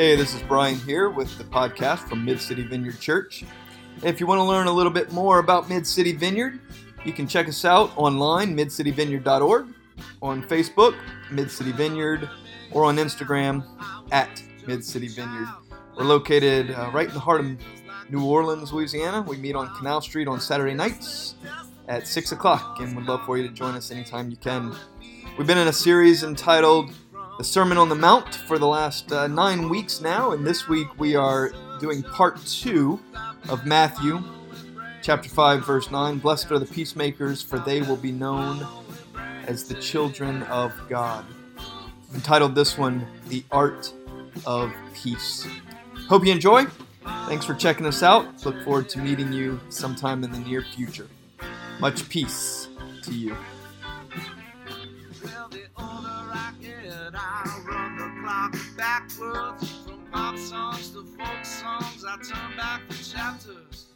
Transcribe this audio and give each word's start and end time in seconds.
Hey, 0.00 0.16
this 0.16 0.34
is 0.34 0.42
Brian 0.44 0.76
here 0.76 1.10
with 1.10 1.36
the 1.36 1.44
podcast 1.44 2.08
from 2.08 2.24
Mid 2.24 2.40
City 2.40 2.62
Vineyard 2.62 2.98
Church. 3.00 3.44
If 4.02 4.18
you 4.18 4.26
want 4.26 4.38
to 4.38 4.44
learn 4.44 4.66
a 4.66 4.72
little 4.72 4.90
bit 4.90 5.12
more 5.12 5.40
about 5.40 5.68
Mid 5.68 5.86
City 5.86 6.12
Vineyard, 6.12 6.58
you 7.04 7.12
can 7.12 7.28
check 7.28 7.48
us 7.48 7.66
out 7.66 7.92
online, 7.98 8.56
midcityvineyard.org, 8.56 9.66
on 10.22 10.42
Facebook, 10.44 10.96
Mid 11.30 11.50
City 11.50 11.72
Vineyard, 11.72 12.30
or 12.72 12.86
on 12.86 12.96
Instagram 12.96 13.62
at 14.10 14.42
Mid 14.66 14.82
City 14.82 15.08
Vineyard. 15.08 15.48
We're 15.94 16.04
located 16.04 16.70
uh, 16.70 16.90
right 16.94 17.08
in 17.08 17.12
the 17.12 17.20
heart 17.20 17.42
of 17.42 17.58
New 18.08 18.24
Orleans, 18.24 18.72
Louisiana. 18.72 19.20
We 19.20 19.36
meet 19.36 19.54
on 19.54 19.68
Canal 19.76 20.00
Street 20.00 20.28
on 20.28 20.40
Saturday 20.40 20.72
nights 20.72 21.34
at 21.88 22.08
6 22.08 22.32
o'clock, 22.32 22.80
and 22.80 22.96
we'd 22.96 23.04
love 23.04 23.26
for 23.26 23.36
you 23.36 23.46
to 23.46 23.52
join 23.52 23.74
us 23.74 23.90
anytime 23.90 24.30
you 24.30 24.38
can. 24.38 24.74
We've 25.36 25.46
been 25.46 25.58
in 25.58 25.68
a 25.68 25.74
series 25.74 26.22
entitled 26.22 26.90
the 27.40 27.44
Sermon 27.44 27.78
on 27.78 27.88
the 27.88 27.94
Mount 27.94 28.34
for 28.34 28.58
the 28.58 28.66
last 28.66 29.10
uh, 29.12 29.26
nine 29.26 29.70
weeks 29.70 30.02
now, 30.02 30.32
and 30.32 30.46
this 30.46 30.68
week 30.68 30.88
we 30.98 31.16
are 31.16 31.50
doing 31.80 32.02
part 32.02 32.36
two 32.44 33.00
of 33.48 33.64
Matthew 33.64 34.22
chapter 35.00 35.30
5, 35.30 35.64
verse 35.64 35.90
9. 35.90 36.18
Blessed 36.18 36.52
are 36.52 36.58
the 36.58 36.66
peacemakers, 36.66 37.40
for 37.40 37.58
they 37.58 37.80
will 37.80 37.96
be 37.96 38.12
known 38.12 38.66
as 39.46 39.66
the 39.66 39.72
children 39.76 40.42
of 40.42 40.74
God. 40.90 41.24
I've 41.56 42.14
entitled 42.14 42.54
this 42.54 42.76
one, 42.76 43.06
The 43.28 43.42
Art 43.50 43.90
of 44.44 44.70
Peace. 44.92 45.46
Hope 46.10 46.26
you 46.26 46.32
enjoy. 46.32 46.66
Thanks 47.26 47.46
for 47.46 47.54
checking 47.54 47.86
us 47.86 48.02
out. 48.02 48.44
Look 48.44 48.62
forward 48.64 48.90
to 48.90 48.98
meeting 48.98 49.32
you 49.32 49.58
sometime 49.70 50.24
in 50.24 50.30
the 50.30 50.40
near 50.40 50.60
future. 50.60 51.08
Much 51.80 52.06
peace 52.10 52.68
to 53.04 53.14
you. 53.14 53.34
Backwards 58.76 59.70
from 59.84 60.06
pop 60.12 60.36
songs 60.38 60.90
to 60.90 61.04
folk 61.04 61.44
songs. 61.44 62.04
I 62.06 62.16
turn 62.16 62.56
back 62.56 62.88
the 62.88 62.94
chapters. 62.94 63.86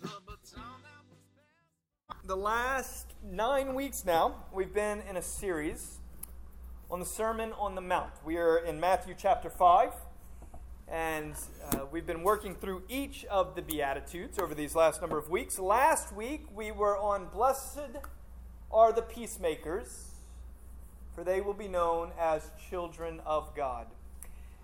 The 2.27 2.36
last 2.36 3.12
nine 3.22 3.75
weeks 3.75 4.05
now, 4.05 4.44
we've 4.53 4.72
been 4.72 5.03
in 5.08 5.16
a 5.16 5.22
series 5.22 5.98
on 6.91 6.98
the 6.98 7.06
Sermon 7.06 7.53
on 7.58 7.75
the 7.75 7.80
Mount. 7.80 8.12
We 8.25 8.38
are 8.38 8.58
in 8.58 8.80
Matthew 8.80 9.14
chapter 9.16 9.50
5, 9.50 9.92
and 10.88 11.34
uh, 11.70 11.81
we've 11.92 12.06
been 12.06 12.22
working 12.22 12.55
through 12.55 12.84
each 12.88 13.27
of 13.27 13.55
the 13.55 13.62
Beatitudes 13.62 14.38
over 14.38 14.55
these 14.55 14.75
last 14.75 15.00
number 15.00 15.19
of 15.19 15.28
weeks. 15.28 15.58
Last 15.58 16.14
week, 16.14 16.47
we 16.55 16.72
were 16.72 16.97
on 16.97 17.27
Blessed 17.27 17.98
are 18.72 18.92
the 18.92 19.03
peacemakers, 19.03 20.13
for 21.14 21.24
they 21.24 21.40
will 21.40 21.54
be 21.54 21.68
known 21.68 22.10
as 22.18 22.50
children 22.70 23.20
of 23.24 23.54
God. 23.54 23.86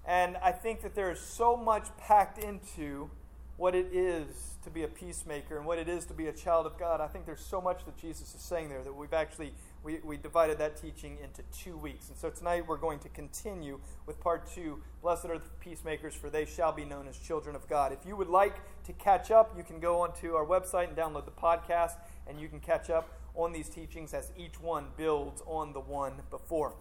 And 0.06 0.36
I 0.38 0.52
think 0.52 0.82
that 0.82 0.94
there 0.94 1.10
is 1.10 1.20
so 1.20 1.56
much 1.56 1.88
packed 1.98 2.38
into 2.38 3.10
what 3.56 3.74
it 3.74 3.88
is 3.92 4.56
to 4.64 4.70
be 4.70 4.82
a 4.82 4.88
peacemaker 4.88 5.58
and 5.58 5.66
what 5.66 5.78
it 5.78 5.88
is 5.88 6.06
to 6.06 6.14
be 6.14 6.26
a 6.26 6.32
child 6.32 6.64
of 6.64 6.78
God. 6.78 7.00
I 7.00 7.06
think 7.06 7.26
there's 7.26 7.44
so 7.44 7.60
much 7.60 7.84
that 7.84 7.96
Jesus 7.98 8.34
is 8.34 8.40
saying 8.40 8.70
there 8.70 8.82
that 8.82 8.94
we've 8.94 9.12
actually 9.12 9.52
we, 9.82 9.98
we 10.04 10.16
divided 10.16 10.58
that 10.58 10.80
teaching 10.80 11.18
into 11.22 11.42
two 11.52 11.76
weeks. 11.76 12.08
And 12.08 12.16
so 12.16 12.30
tonight 12.30 12.66
we're 12.66 12.76
going 12.76 12.98
to 13.00 13.08
continue 13.10 13.80
with 14.06 14.20
part 14.20 14.50
two. 14.50 14.82
Blessed 15.02 15.26
are 15.26 15.38
the 15.38 15.48
peacemakers, 15.60 16.14
for 16.14 16.28
they 16.28 16.44
shall 16.44 16.72
be 16.72 16.84
known 16.84 17.08
as 17.08 17.18
children 17.18 17.56
of 17.56 17.68
God. 17.68 17.92
If 17.92 18.06
you 18.06 18.16
would 18.16 18.28
like 18.28 18.56
to 18.84 18.92
catch 18.94 19.30
up, 19.30 19.54
you 19.56 19.62
can 19.62 19.80
go 19.80 20.00
onto 20.00 20.34
our 20.34 20.44
website 20.44 20.88
and 20.88 20.96
download 20.96 21.24
the 21.24 21.30
podcast, 21.30 21.94
and 22.26 22.40
you 22.40 22.48
can 22.48 22.60
catch 22.60 22.90
up 22.90 23.19
on 23.34 23.52
these 23.52 23.68
teachings 23.68 24.14
as 24.14 24.32
each 24.36 24.60
one 24.60 24.86
builds 24.96 25.42
on 25.46 25.72
the 25.72 25.80
one 25.80 26.14
before. 26.30 26.74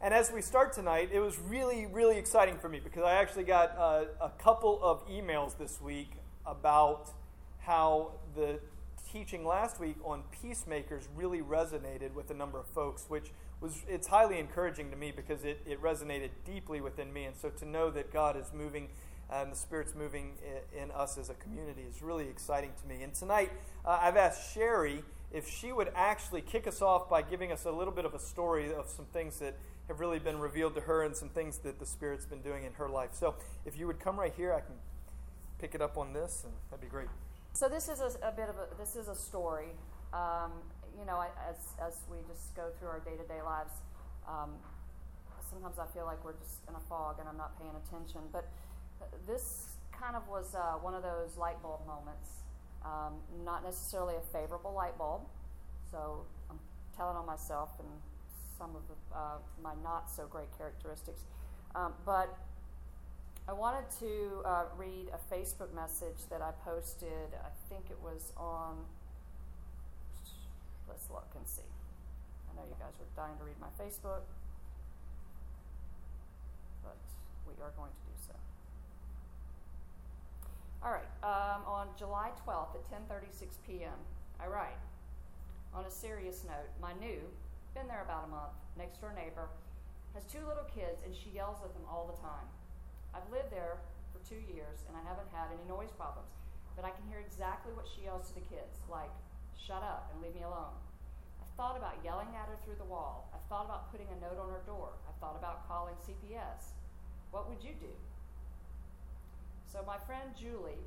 And 0.00 0.14
as 0.14 0.30
we 0.30 0.42
start 0.42 0.72
tonight, 0.72 1.10
it 1.12 1.20
was 1.20 1.38
really, 1.38 1.86
really 1.86 2.18
exciting 2.18 2.56
for 2.58 2.68
me 2.68 2.80
because 2.82 3.02
I 3.02 3.14
actually 3.14 3.44
got 3.44 3.76
uh, 3.76 4.04
a 4.20 4.30
couple 4.30 4.78
of 4.82 5.06
emails 5.08 5.58
this 5.58 5.80
week 5.80 6.12
about 6.46 7.10
how 7.58 8.12
the 8.36 8.60
teaching 9.12 9.44
last 9.44 9.80
week 9.80 9.96
on 10.04 10.22
peacemakers 10.42 11.08
really 11.16 11.40
resonated 11.40 12.14
with 12.14 12.30
a 12.30 12.34
number 12.34 12.58
of 12.60 12.66
folks, 12.66 13.06
which 13.08 13.32
was 13.60 13.82
it's 13.88 14.06
highly 14.06 14.38
encouraging 14.38 14.90
to 14.90 14.96
me 14.96 15.12
because 15.14 15.44
it, 15.44 15.60
it 15.66 15.82
resonated 15.82 16.30
deeply 16.44 16.80
within 16.80 17.12
me. 17.12 17.24
And 17.24 17.36
so 17.36 17.48
to 17.50 17.64
know 17.64 17.90
that 17.90 18.12
God 18.12 18.36
is 18.36 18.52
moving 18.54 18.88
and 19.30 19.52
the 19.52 19.56
Spirit's 19.56 19.94
moving 19.94 20.34
in, 20.74 20.90
us 20.92 21.18
as 21.18 21.28
a 21.28 21.34
community 21.34 21.82
is 21.82 22.02
really 22.02 22.28
exciting 22.28 22.70
to 22.80 22.88
me. 22.88 23.02
And 23.02 23.12
tonight, 23.12 23.50
uh, 23.84 23.98
I've 24.00 24.16
asked 24.16 24.54
Sherry 24.54 25.02
if 25.32 25.48
she 25.48 25.72
would 25.72 25.90
actually 25.94 26.40
kick 26.40 26.66
us 26.66 26.80
off 26.80 27.08
by 27.08 27.22
giving 27.22 27.52
us 27.52 27.64
a 27.64 27.70
little 27.70 27.92
bit 27.92 28.04
of 28.04 28.14
a 28.14 28.18
story 28.18 28.72
of 28.72 28.88
some 28.88 29.04
things 29.06 29.38
that 29.40 29.56
have 29.88 30.00
really 30.00 30.18
been 30.18 30.38
revealed 30.38 30.74
to 30.74 30.80
her 30.82 31.02
and 31.02 31.16
some 31.16 31.28
things 31.28 31.58
that 31.58 31.78
the 31.78 31.86
Spirit's 31.86 32.26
been 32.26 32.42
doing 32.42 32.64
in 32.64 32.72
her 32.74 32.88
life. 32.88 33.10
So 33.12 33.34
if 33.64 33.78
you 33.78 33.86
would 33.86 34.00
come 34.00 34.18
right 34.18 34.32
here, 34.36 34.52
I 34.52 34.60
can 34.60 34.74
pick 35.58 35.74
it 35.74 35.82
up 35.82 35.98
on 35.98 36.12
this, 36.12 36.44
and 36.44 36.52
that'd 36.70 36.82
be 36.82 36.90
great. 36.90 37.08
So 37.52 37.68
this 37.68 37.88
is 37.88 38.00
a, 38.00 38.28
a 38.28 38.32
bit 38.32 38.48
of 38.48 38.56
a 38.56 38.68
this 38.78 38.96
is 38.96 39.08
a 39.08 39.14
story. 39.14 39.68
Um, 40.12 40.52
you 40.98 41.04
know, 41.04 41.22
as 41.48 41.56
as 41.84 42.00
we 42.10 42.18
just 42.28 42.54
go 42.54 42.70
through 42.78 42.88
our 42.88 43.00
day 43.00 43.16
to 43.16 43.26
day 43.28 43.42
lives, 43.42 43.72
um, 44.26 44.50
sometimes 45.50 45.78
I 45.78 45.86
feel 45.92 46.04
like 46.04 46.24
we're 46.24 46.36
just 46.38 46.60
in 46.68 46.74
a 46.74 46.80
fog 46.88 47.16
and 47.18 47.28
I'm 47.28 47.36
not 47.36 47.58
paying 47.58 47.74
attention. 47.84 48.20
But 48.32 48.48
this 49.26 49.76
kind 49.92 50.16
of 50.16 50.28
was 50.28 50.54
uh, 50.54 50.78
one 50.80 50.94
of 50.94 51.02
those 51.02 51.36
light 51.36 51.60
bulb 51.62 51.86
moments. 51.86 52.47
Um, 52.84 53.14
not 53.44 53.64
necessarily 53.64 54.14
a 54.14 54.20
favorable 54.32 54.72
light 54.72 54.96
bulb, 54.96 55.22
so 55.90 56.24
I'm 56.48 56.58
telling 56.96 57.16
on 57.16 57.26
myself 57.26 57.70
and 57.78 57.88
some 58.58 58.74
of 58.74 58.82
the, 58.88 59.16
uh, 59.16 59.38
my 59.62 59.74
not 59.82 60.10
so 60.10 60.26
great 60.26 60.48
characteristics. 60.56 61.22
Um, 61.74 61.92
but 62.04 62.36
I 63.48 63.52
wanted 63.52 63.88
to 64.00 64.42
uh, 64.44 64.64
read 64.76 65.08
a 65.08 65.34
Facebook 65.34 65.72
message 65.74 66.28
that 66.28 66.42
I 66.42 66.50
posted. 66.64 67.32
I 67.32 67.48
think 67.68 67.86
it 67.90 67.98
was 68.02 68.32
on. 68.36 68.84
Let's 70.88 71.08
look 71.10 71.28
and 71.36 71.46
see. 71.46 71.62
I 72.50 72.56
know 72.56 72.66
you 72.68 72.76
guys 72.78 72.92
are 73.00 73.08
dying 73.16 73.38
to 73.38 73.44
read 73.44 73.56
my 73.60 73.72
Facebook, 73.80 74.24
but 76.82 76.96
we 77.46 77.54
are 77.62 77.72
going 77.76 77.90
to 77.90 78.02
do 78.04 78.16
so. 78.26 78.34
All 80.82 80.94
right. 80.94 81.10
Um, 81.26 81.66
on 81.66 81.88
July 81.98 82.30
12th 82.46 82.78
at 82.78 82.86
10:36 82.86 83.58
p.m., 83.66 83.98
I 84.38 84.46
write. 84.46 84.78
On 85.74 85.84
a 85.84 85.90
serious 85.90 86.44
note, 86.44 86.70
my 86.80 86.94
new 86.94 87.18
been 87.74 87.86
there 87.86 88.02
about 88.02 88.26
a 88.26 88.30
month. 88.30 88.54
Next 88.78 88.98
door 88.98 89.14
neighbor 89.14 89.50
has 90.14 90.24
two 90.26 90.42
little 90.46 90.66
kids, 90.66 91.02
and 91.06 91.14
she 91.14 91.30
yells 91.30 91.62
at 91.62 91.74
them 91.74 91.86
all 91.86 92.10
the 92.10 92.18
time. 92.18 92.46
I've 93.14 93.26
lived 93.30 93.54
there 93.54 93.78
for 94.10 94.18
two 94.26 94.40
years, 94.50 94.82
and 94.86 94.98
I 94.98 95.02
haven't 95.06 95.30
had 95.30 95.54
any 95.54 95.62
noise 95.66 95.94
problems, 95.94 96.34
but 96.74 96.86
I 96.86 96.94
can 96.94 97.06
hear 97.06 97.22
exactly 97.22 97.70
what 97.74 97.86
she 97.86 98.06
yells 98.06 98.30
to 98.30 98.34
the 98.34 98.46
kids, 98.50 98.82
like, 98.90 99.12
shut 99.54 99.82
up 99.82 100.10
and 100.10 100.22
leave 100.22 100.34
me 100.34 100.42
alone. 100.42 100.74
I've 101.42 101.54
thought 101.54 101.78
about 101.78 102.02
yelling 102.02 102.34
at 102.34 102.50
her 102.50 102.58
through 102.64 102.82
the 102.82 102.88
wall. 102.88 103.30
I've 103.30 103.46
thought 103.46 103.66
about 103.66 103.90
putting 103.94 104.10
a 104.10 104.18
note 104.18 104.42
on 104.42 104.50
her 104.50 104.62
door. 104.66 104.94
I've 105.06 105.18
thought 105.22 105.38
about 105.38 105.66
calling 105.68 105.94
CPS. 106.02 106.74
What 107.30 107.46
would 107.50 107.62
you 107.62 107.78
do? 107.78 107.92
So, 109.70 109.84
my 109.86 109.98
friend 110.06 110.30
Julie, 110.32 110.80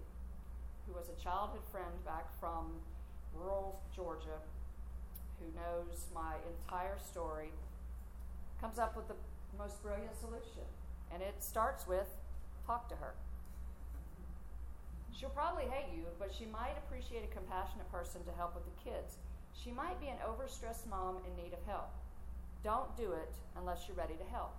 who 0.88 0.94
was 0.94 1.06
a 1.10 1.22
childhood 1.22 1.62
friend 1.72 1.94
back 2.04 2.26
from 2.40 2.82
rural 3.38 3.80
Georgia, 3.96 4.42
who 5.40 5.46
knows 5.54 6.08
my 6.16 6.34
entire 6.50 6.98
story, 6.98 7.52
comes 8.60 8.80
up 8.80 8.98
with 8.98 9.08
the 9.08 9.14
most 9.58 9.82
brilliant 9.84 10.18
solution. 10.20 10.66
And 11.14 11.22
it 11.22 11.36
starts 11.44 11.88
with 11.88 12.08
talk 12.66 12.90
to 12.90 12.96
her. 12.96 13.14
She'll 15.14 15.30
probably 15.30 15.66
hate 15.66 15.94
you, 15.94 16.06
but 16.18 16.34
she 16.34 16.46
might 16.46 16.74
appreciate 16.86 17.24
a 17.24 17.36
compassionate 17.36 17.92
person 17.92 18.24
to 18.26 18.32
help 18.34 18.56
with 18.56 18.66
the 18.66 18.90
kids. 18.90 19.18
She 19.54 19.72
might 19.72 20.02
be 20.02 20.08
an 20.08 20.18
overstressed 20.26 20.90
mom 20.90 21.18
in 21.28 21.44
need 21.44 21.54
of 21.54 21.62
help. 21.68 21.94
Don't 22.64 22.96
do 22.98 23.12
it 23.12 23.36
unless 23.56 23.86
you're 23.88 23.98
ready 23.98 24.16
to 24.16 24.26
help. 24.34 24.56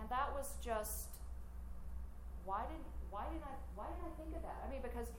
And 0.00 0.08
that 0.08 0.32
was 0.32 0.54
just 0.64 1.08
why 2.48 2.64
did 2.64 2.80
why 3.12 3.28
did 3.28 3.44
I 3.44 3.54
why 3.76 3.84
did 3.92 4.00
I 4.08 4.12
think 4.16 4.32
of 4.32 4.40
that? 4.40 4.56
I 4.64 4.72
mean 4.72 4.80
because 4.80 5.12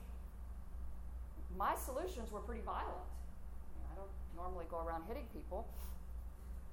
my 1.54 1.78
solutions 1.78 2.34
were 2.34 2.42
pretty 2.42 2.66
violent 2.66 3.06
I, 3.06 3.70
mean, 3.78 3.86
I 3.86 3.96
don't 4.02 4.14
normally 4.34 4.66
go 4.70 4.81
around 4.81 5.04
hitting 5.06 5.30
people. 5.34 5.70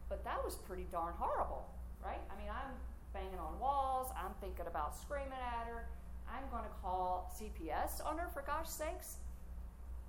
But 0.08 0.22
that 0.24 0.38
was 0.44 0.54
pretty 0.54 0.86
darn 0.92 1.14
horrible, 1.18 1.66
right? 2.02 2.22
I 2.30 2.38
mean, 2.38 2.48
I'm 2.48 2.72
banging 3.12 3.40
on 3.40 3.58
walls, 3.58 4.12
I'm 4.14 4.30
thinking 4.40 4.66
about 4.68 4.94
screaming 4.94 5.32
at 5.34 5.66
her, 5.66 5.88
I'm 6.30 6.46
going 6.50 6.62
to 6.62 6.74
call 6.82 7.32
CPS 7.34 8.06
on 8.06 8.18
her, 8.18 8.28
for 8.28 8.42
gosh 8.42 8.68
sakes. 8.68 9.16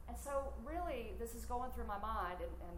And 0.07 0.15
so, 0.17 0.53
really, 0.63 1.13
this 1.19 1.33
is 1.33 1.45
going 1.45 1.71
through 1.71 1.87
my 1.87 1.97
mind, 1.97 2.37
and, 2.39 2.53
and 2.69 2.77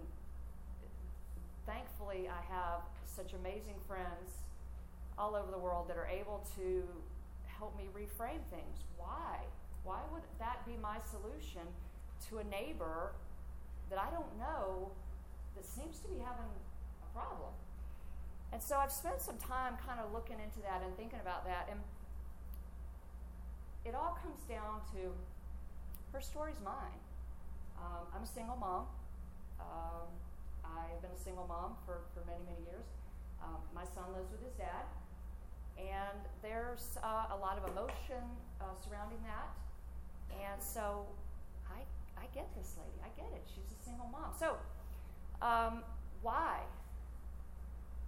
thankfully, 1.66 2.30
I 2.32 2.42
have 2.54 2.82
such 3.06 3.34
amazing 3.34 3.76
friends 3.86 4.48
all 5.18 5.36
over 5.36 5.52
the 5.52 5.60
world 5.60 5.90
that 5.90 5.98
are 5.98 6.08
able 6.08 6.48
to 6.56 6.88
help 7.60 7.78
me 7.78 7.86
reframe 7.94 8.42
things. 8.50 8.82
Why? 8.98 9.44
Why 9.84 10.00
would 10.12 10.24
that 10.40 10.66
be 10.66 10.74
my 10.82 10.98
solution 11.12 11.68
to 12.30 12.40
a 12.40 12.44
neighbor 12.46 13.12
that 13.90 14.00
I 14.00 14.10
don't 14.10 14.38
know 14.40 14.92
that 15.56 15.66
seems 15.66 16.00
to 16.00 16.08
be 16.08 16.20
having 16.20 16.50
a 17.04 17.08
problem. 17.14 17.52
And 18.52 18.62
so 18.62 18.78
I've 18.78 18.92
spent 18.92 19.22
some 19.22 19.38
time 19.38 19.78
kind 19.86 20.00
of 20.00 20.14
looking 20.14 20.40
into 20.40 20.60
that 20.66 20.82
and 20.82 20.96
thinking 20.96 21.20
about 21.22 21.46
that. 21.46 21.68
And 21.70 21.80
it 23.86 23.94
all 23.94 24.18
comes 24.22 24.42
down 24.48 24.82
to 24.94 25.14
her 26.14 26.22
story's 26.22 26.60
mine. 26.64 27.02
Um, 27.78 28.08
I'm 28.16 28.24
a 28.24 28.28
single 28.28 28.58
mom. 28.58 28.86
Um, 29.60 30.10
I've 30.66 31.02
been 31.02 31.14
a 31.14 31.22
single 31.22 31.46
mom 31.46 31.76
for, 31.86 32.08
for 32.14 32.26
many, 32.26 32.42
many 32.46 32.64
years. 32.66 32.88
Um, 33.44 33.62
my 33.74 33.86
son 33.86 34.12
lives 34.16 34.32
with 34.32 34.44
his 34.44 34.54
dad. 34.58 34.86
And 35.80 36.20
there's 36.42 36.98
uh, 37.04 37.36
a 37.36 37.38
lot 37.40 37.58
of 37.58 37.72
emotion 37.72 38.24
uh, 38.60 38.66
surrounding 38.84 39.20
that. 39.24 39.50
And 40.36 40.62
so 40.62 41.06
I, 41.70 41.80
I 42.20 42.26
get 42.34 42.48
this 42.56 42.76
lady. 42.78 43.00
I 43.02 43.10
get 43.16 43.32
it. 43.34 43.44
She's 43.48 43.72
a 43.72 43.84
single 43.84 44.08
mom. 44.12 44.32
So, 44.38 44.58
um, 45.42 45.84
why? 46.22 46.60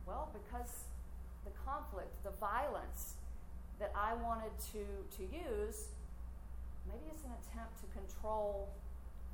Well, 0.06 0.30
because 0.34 0.86
the 1.46 1.52
conflict, 1.66 2.12
the 2.24 2.36
violence 2.40 3.16
that 3.80 3.92
I 3.96 4.14
wanted 4.14 4.52
to, 4.74 4.84
to 5.18 5.24
use, 5.24 5.88
maybe 6.88 7.08
it's 7.10 7.24
an 7.24 7.32
attempt 7.42 7.80
to 7.82 7.88
control 7.98 8.70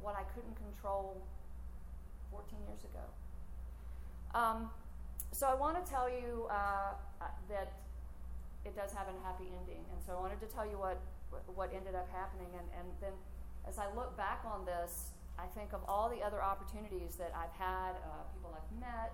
what 0.01 0.15
I 0.15 0.23
couldn't 0.35 0.55
control 0.55 1.17
14 2.31 2.59
years 2.67 2.83
ago. 2.83 3.05
Um, 4.37 4.69
so 5.31 5.47
I 5.47 5.55
want 5.55 5.83
to 5.83 5.91
tell 5.91 6.09
you 6.09 6.47
uh, 6.49 6.93
uh, 7.21 7.25
that 7.49 7.73
it 8.65 8.75
does 8.75 8.91
have 8.93 9.07
a 9.07 9.15
happy 9.25 9.49
ending, 9.59 9.83
and 9.91 9.99
so 10.05 10.13
I 10.17 10.19
wanted 10.19 10.39
to 10.41 10.47
tell 10.47 10.65
you 10.65 10.77
what 10.77 10.99
what 11.53 11.73
ended 11.75 11.93
up 11.93 12.07
happening, 12.09 12.47
and, 12.55 12.67
and 12.79 12.87
then 13.01 13.11
as 13.67 13.77
I 13.77 13.87
look 13.95 14.15
back 14.15 14.43
on 14.47 14.63
this, 14.65 15.11
I 15.37 15.45
think 15.45 15.73
of 15.73 15.81
all 15.87 16.09
the 16.09 16.23
other 16.23 16.41
opportunities 16.41 17.15
that 17.19 17.33
I've 17.35 17.51
had, 17.51 17.99
uh, 17.99 18.23
people 18.33 18.55
I've 18.55 18.79
met, 18.79 19.11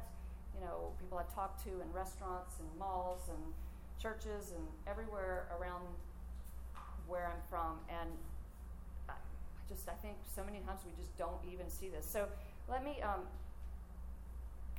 you 0.53 0.61
know, 0.61 0.93
people 1.01 1.17
I've 1.17 1.33
talked 1.33 1.63
to 1.65 1.69
in 1.69 1.91
restaurants 1.91 2.59
and 2.59 2.69
malls 2.77 3.27
and 3.29 3.41
churches 3.99 4.53
and 4.53 4.63
everywhere 4.87 5.47
around 5.59 5.87
where 7.07 7.27
I'm 7.27 7.41
from, 7.49 7.79
and 7.89 8.09
I 9.09 9.13
just 9.67 9.89
I 9.89 9.97
think 10.01 10.17
so 10.35 10.43
many 10.43 10.59
times 10.59 10.81
we 10.85 10.93
just 10.95 11.17
don't 11.17 11.41
even 11.51 11.69
see 11.69 11.89
this. 11.89 12.05
So 12.05 12.27
let 12.69 12.83
me 12.83 13.01
um, 13.01 13.25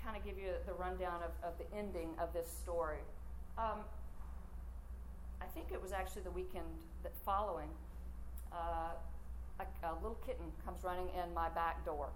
kind 0.03 0.17
of 0.17 0.25
give 0.25 0.39
you 0.39 0.53
the 0.67 0.73
rundown 0.75 1.21
of, 1.23 1.33
of 1.43 1.59
the 1.59 1.67
ending 1.77 2.11
of 2.19 2.33
this 2.33 2.47
story. 2.63 3.03
Um, 3.59 3.81
I 5.45 5.47
think 5.53 5.73
it 5.73 5.83
was 5.83 5.93
actually 5.93 6.23
the 6.23 6.31
weekend 6.31 6.65
that 7.03 7.13
following. 7.25 7.69
Uh, 8.51 8.97
a, 9.61 9.87
a, 9.87 9.93
little 10.01 10.19
kitten 10.25 10.47
comes 10.65 10.83
running 10.83 11.09
in 11.13 11.35
my 11.35 11.51
back 11.51 11.85
door. 11.85 12.09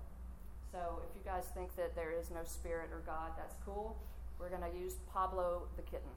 So 0.72 1.02
if 1.04 1.14
you 1.14 1.20
guys 1.24 1.44
think 1.54 1.76
that 1.76 1.94
there 1.94 2.10
is 2.10 2.30
no 2.30 2.40
spirit 2.44 2.88
or 2.90 3.02
God, 3.04 3.32
that's 3.36 3.56
cool. 3.66 3.96
We're 4.40 4.48
going 4.48 4.64
to 4.64 4.78
use 4.78 4.94
Pablo 5.12 5.62
the 5.76 5.82
kitten. 5.82 6.08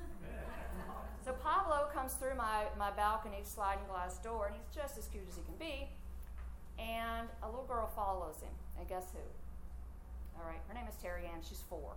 so 1.24 1.32
Pablo 1.32 1.88
comes 1.92 2.14
through 2.14 2.36
my, 2.36 2.64
my 2.78 2.90
balcony 2.90 3.42
sliding 3.44 3.84
glass 3.90 4.16
door, 4.18 4.46
and 4.46 4.56
he's 4.56 4.74
just 4.74 4.96
as 4.96 5.06
cute 5.08 5.24
as 5.28 5.36
he 5.36 5.42
can 5.42 5.56
be. 5.58 5.88
And 6.78 7.28
a 7.42 7.46
little 7.46 7.66
girl 7.66 7.90
follows 7.94 8.40
him. 8.40 8.54
And 8.78 8.88
guess 8.88 9.04
who? 9.12 9.20
All 10.40 10.48
right, 10.48 10.60
her 10.68 10.74
name 10.74 10.86
is 10.88 10.96
Terry 11.02 11.26
Ann. 11.26 11.40
She's 11.46 11.62
four. 11.68 11.92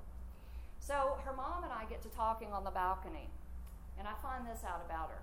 So 0.80 1.18
her 1.24 1.34
mom 1.34 1.64
and 1.64 1.72
I 1.72 1.86
get 1.90 2.02
to 2.04 2.10
talking 2.10 2.52
on 2.52 2.64
the 2.64 2.72
balcony. 2.72 3.30
And 3.98 4.08
I 4.08 4.14
find 4.22 4.46
this 4.46 4.62
out 4.64 4.86
about 4.86 5.10
her. 5.10 5.22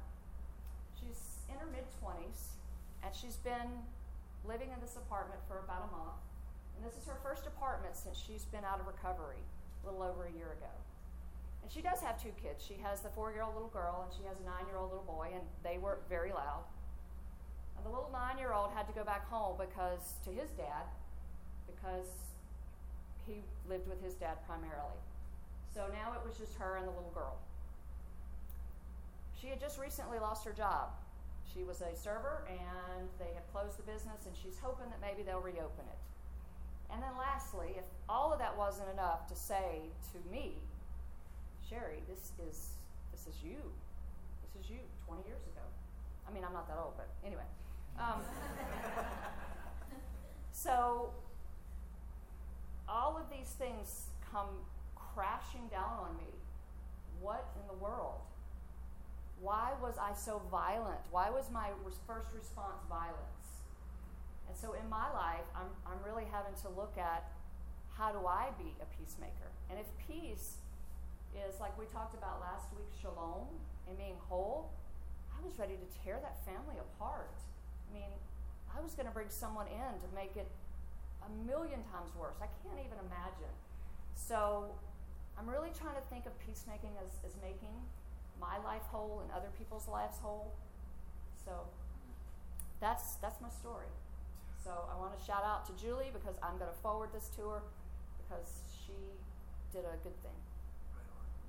She's 0.98 1.46
in 1.48 1.56
her 1.58 1.70
mid 1.70 1.86
20s, 2.02 2.58
and 3.02 3.14
she's 3.14 3.38
been 3.40 3.86
living 4.44 4.74
in 4.74 4.78
this 4.82 4.96
apartment 4.98 5.40
for 5.48 5.62
about 5.62 5.86
a 5.86 5.90
month. 5.94 6.20
And 6.76 6.82
this 6.82 6.98
is 6.98 7.06
her 7.06 7.18
first 7.22 7.46
apartment 7.46 7.94
since 7.96 8.18
she's 8.18 8.44
been 8.50 8.66
out 8.66 8.82
of 8.82 8.86
recovery 8.86 9.40
a 9.82 9.86
little 9.86 10.02
over 10.02 10.26
a 10.26 10.32
year 10.34 10.58
ago. 10.58 10.72
And 11.62 11.70
she 11.70 11.80
does 11.80 12.00
have 12.00 12.20
two 12.20 12.34
kids. 12.36 12.60
She 12.60 12.76
has 12.82 13.00
the 13.00 13.08
four 13.14 13.32
year 13.32 13.42
old 13.42 13.54
little 13.54 13.72
girl, 13.72 14.04
and 14.04 14.10
she 14.12 14.26
has 14.28 14.36
a 14.40 14.44
nine 14.44 14.66
year 14.68 14.76
old 14.76 14.90
little 14.90 15.08
boy, 15.08 15.32
and 15.32 15.42
they 15.62 15.78
were 15.78 16.02
very 16.10 16.32
loud. 16.32 16.66
And 17.76 17.86
the 17.86 17.90
little 17.90 18.10
nine 18.12 18.36
year 18.36 18.52
old 18.52 18.70
had 18.74 18.86
to 18.90 18.94
go 18.94 19.04
back 19.04 19.28
home 19.30 19.56
because 19.56 20.20
to 20.26 20.30
his 20.30 20.50
dad, 20.58 20.84
because 21.64 22.34
he 23.26 23.40
lived 23.68 23.88
with 23.88 24.02
his 24.02 24.14
dad 24.14 24.44
primarily. 24.46 25.00
So 25.72 25.88
now 25.88 26.12
it 26.12 26.20
was 26.20 26.36
just 26.36 26.54
her 26.58 26.76
and 26.76 26.86
the 26.86 26.92
little 26.92 27.12
girl. 27.14 27.40
She 29.44 29.50
had 29.50 29.60
just 29.60 29.78
recently 29.78 30.18
lost 30.18 30.42
her 30.46 30.52
job. 30.52 30.88
She 31.52 31.64
was 31.64 31.82
a 31.82 31.94
server 31.94 32.48
and 32.48 33.08
they 33.18 33.28
have 33.34 33.44
closed 33.52 33.76
the 33.76 33.82
business, 33.82 34.24
and 34.24 34.34
she's 34.34 34.56
hoping 34.56 34.88
that 34.88 35.04
maybe 35.04 35.22
they'll 35.22 35.44
reopen 35.44 35.84
it. 35.84 36.00
And 36.90 37.02
then, 37.02 37.12
lastly, 37.18 37.76
if 37.76 37.84
all 38.08 38.32
of 38.32 38.38
that 38.38 38.56
wasn't 38.56 38.88
enough 38.88 39.28
to 39.28 39.36
say 39.36 39.92
to 40.12 40.32
me, 40.32 40.54
Sherry, 41.68 42.00
this 42.08 42.32
is 42.48 42.72
this 43.12 43.26
is 43.28 43.34
you. 43.44 43.60
This 44.48 44.64
is 44.64 44.70
you 44.70 44.80
20 45.06 45.28
years 45.28 45.42
ago. 45.52 45.60
I 46.26 46.32
mean, 46.32 46.42
I'm 46.42 46.54
not 46.54 46.66
that 46.68 46.78
old, 46.82 46.94
but 46.96 47.08
anyway. 47.24 47.44
Um, 48.00 48.24
so, 50.52 51.10
all 52.88 53.18
of 53.18 53.28
these 53.28 53.52
things 53.58 54.06
come 54.32 54.48
crashing 54.96 55.68
down 55.70 55.98
on 56.00 56.16
me. 56.16 56.32
What 57.20 57.44
in 57.60 57.66
the 57.68 57.84
world? 57.84 58.20
Why 59.40 59.72
was 59.82 59.94
I 59.98 60.14
so 60.14 60.42
violent? 60.50 61.00
Why 61.10 61.30
was 61.30 61.50
my 61.50 61.70
first 62.06 62.28
response 62.34 62.80
violence? 62.88 63.64
And 64.48 64.56
so 64.56 64.72
in 64.72 64.88
my 64.88 65.10
life, 65.12 65.46
I'm, 65.56 65.70
I'm 65.86 66.00
really 66.04 66.24
having 66.30 66.54
to 66.62 66.68
look 66.68 66.96
at 66.98 67.30
how 67.96 68.10
do 68.10 68.26
I 68.26 68.50
be 68.58 68.74
a 68.82 68.88
peacemaker? 68.98 69.50
And 69.70 69.78
if 69.78 69.86
peace 70.06 70.58
is 71.34 71.58
like 71.60 71.74
we 71.78 71.86
talked 71.86 72.14
about 72.14 72.40
last 72.40 72.70
week, 72.74 72.90
shalom 73.00 73.50
and 73.88 73.98
being 73.98 74.18
whole, 74.28 74.70
I 75.30 75.42
was 75.44 75.58
ready 75.58 75.74
to 75.74 75.88
tear 76.02 76.18
that 76.22 76.42
family 76.46 76.78
apart. 76.78 77.34
I 77.90 77.94
mean, 77.94 78.12
I 78.70 78.82
was 78.82 78.94
going 78.94 79.06
to 79.06 79.14
bring 79.14 79.30
someone 79.30 79.66
in 79.66 79.92
to 80.02 80.08
make 80.14 80.34
it 80.34 80.50
a 81.22 81.30
million 81.46 81.82
times 81.90 82.10
worse. 82.18 82.38
I 82.42 82.50
can't 82.62 82.78
even 82.78 82.98
imagine. 83.06 83.54
So 84.14 84.70
I'm 85.38 85.48
really 85.50 85.70
trying 85.74 85.94
to 85.98 86.04
think 86.10 86.26
of 86.26 86.34
peacemaking 86.42 86.94
as, 87.02 87.10
as 87.26 87.34
making 87.42 87.74
my 88.40 88.58
life 88.64 88.82
whole 88.90 89.20
and 89.22 89.30
other 89.32 89.48
people's 89.58 89.88
lives 89.88 90.18
whole. 90.18 90.54
So 91.44 91.52
that's 92.80 93.16
that's 93.16 93.40
my 93.40 93.50
story. 93.50 93.86
So 94.62 94.70
I 94.70 94.98
want 94.98 95.18
to 95.18 95.24
shout 95.24 95.44
out 95.44 95.66
to 95.66 95.72
Julie 95.82 96.10
because 96.12 96.36
I'm 96.42 96.58
going 96.58 96.70
to 96.70 96.78
forward 96.82 97.10
this 97.12 97.28
to 97.36 97.42
her 97.48 97.62
because 98.16 98.48
she 98.86 98.94
did 99.72 99.84
a 99.84 99.96
good 100.02 100.16
thing. 100.22 100.32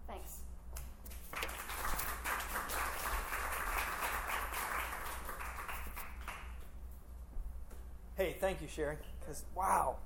Thanks. 0.07 0.39
Hey, 8.17 8.35
thank 8.39 8.61
you, 8.61 8.67
Sherry. 8.67 8.97
Because 9.19 9.43
wow. 9.55 9.97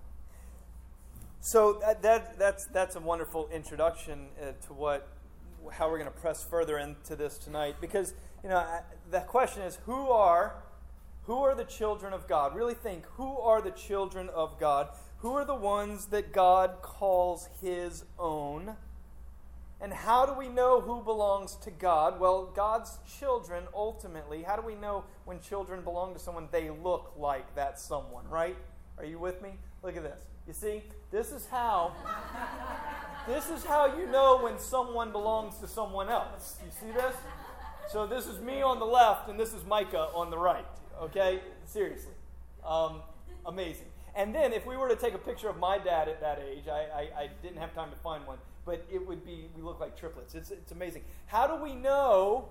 So 1.41 1.79
that, 1.81 2.01
that 2.01 2.37
that's 2.37 2.65
that's 2.65 2.95
a 2.95 2.99
wonderful 2.99 3.49
introduction 3.53 4.27
uh, 4.41 4.51
to 4.67 4.73
what 4.73 5.07
how 5.73 5.89
we're 5.89 5.97
going 5.97 6.11
to 6.11 6.19
press 6.19 6.43
further 6.43 6.77
into 6.77 7.15
this 7.15 7.37
tonight 7.37 7.75
because 7.79 8.13
you 8.43 8.49
know 8.49 8.65
the 9.09 9.19
question 9.21 9.61
is 9.61 9.77
who 9.85 10.09
are 10.09 10.55
who 11.23 11.43
are 11.43 11.53
the 11.53 11.63
children 11.63 12.11
of 12.11 12.27
God? 12.27 12.55
Really 12.55 12.73
think 12.73 13.05
who 13.13 13.37
are 13.37 13.61
the 13.61 13.71
children 13.71 14.29
of 14.29 14.59
God? 14.59 14.89
Who 15.17 15.33
are 15.33 15.45
the 15.45 15.55
ones 15.55 16.07
that 16.07 16.33
God 16.33 16.77
calls 16.81 17.49
his 17.61 18.03
own? 18.17 18.75
And 19.81 19.93
how 19.93 20.25
do 20.25 20.33
we 20.33 20.49
know 20.49 20.81
who 20.81 21.01
belongs 21.01 21.55
to 21.57 21.71
God? 21.71 22.19
Well, 22.19 22.51
God's 22.55 22.97
children 23.19 23.65
ultimately, 23.73 24.43
how 24.43 24.55
do 24.55 24.61
we 24.61 24.75
know 24.75 25.05
when 25.25 25.39
children 25.39 25.83
belong 25.83 26.13
to 26.13 26.19
someone? 26.19 26.49
They 26.51 26.69
look 26.69 27.13
like 27.17 27.55
that 27.55 27.79
someone, 27.79 28.27
right? 28.27 28.57
Are 28.97 29.05
you 29.05 29.19
with 29.19 29.41
me? 29.41 29.51
Look 29.83 29.95
at 29.95 30.03
this. 30.03 30.19
You 30.47 30.53
see, 30.53 30.83
this 31.11 31.31
is 31.31 31.45
how 31.45 31.93
this 33.29 33.49
is 33.49 33.63
how 33.63 33.97
you 33.97 34.07
know 34.07 34.41
when 34.41 34.57
someone 34.57 35.11
belongs 35.11 35.57
to 35.59 35.67
someone 35.67 36.09
else. 36.09 36.57
You 36.65 36.71
see 36.71 36.91
this? 36.91 37.15
So 37.91 38.07
this 38.07 38.25
is 38.25 38.39
me 38.39 38.61
on 38.61 38.79
the 38.79 38.85
left, 38.85 39.29
and 39.29 39.39
this 39.39 39.53
is 39.53 39.63
Micah 39.65 40.09
on 40.13 40.29
the 40.31 40.37
right. 40.37 40.65
Okay? 41.01 41.39
Seriously. 41.65 42.13
Um, 42.65 43.01
amazing. 43.45 43.85
And 44.15 44.33
then 44.33 44.51
if 44.51 44.65
we 44.65 44.75
were 44.77 44.89
to 44.89 44.95
take 44.95 45.13
a 45.13 45.19
picture 45.19 45.47
of 45.47 45.57
my 45.57 45.77
dad 45.77 46.09
at 46.09 46.19
that 46.21 46.39
age, 46.39 46.67
I, 46.67 46.87
I, 46.93 47.21
I, 47.21 47.29
didn't 47.41 47.57
have 47.57 47.73
time 47.73 47.89
to 47.91 47.95
find 47.97 48.25
one, 48.25 48.37
but 48.65 48.85
it 48.91 49.07
would 49.07 49.25
be, 49.25 49.49
we 49.55 49.61
look 49.61 49.79
like 49.79 49.97
triplets. 49.97 50.35
It's, 50.35 50.51
it's 50.51 50.71
amazing. 50.71 51.03
How 51.27 51.47
do 51.47 51.55
we 51.63 51.75
know 51.75 52.49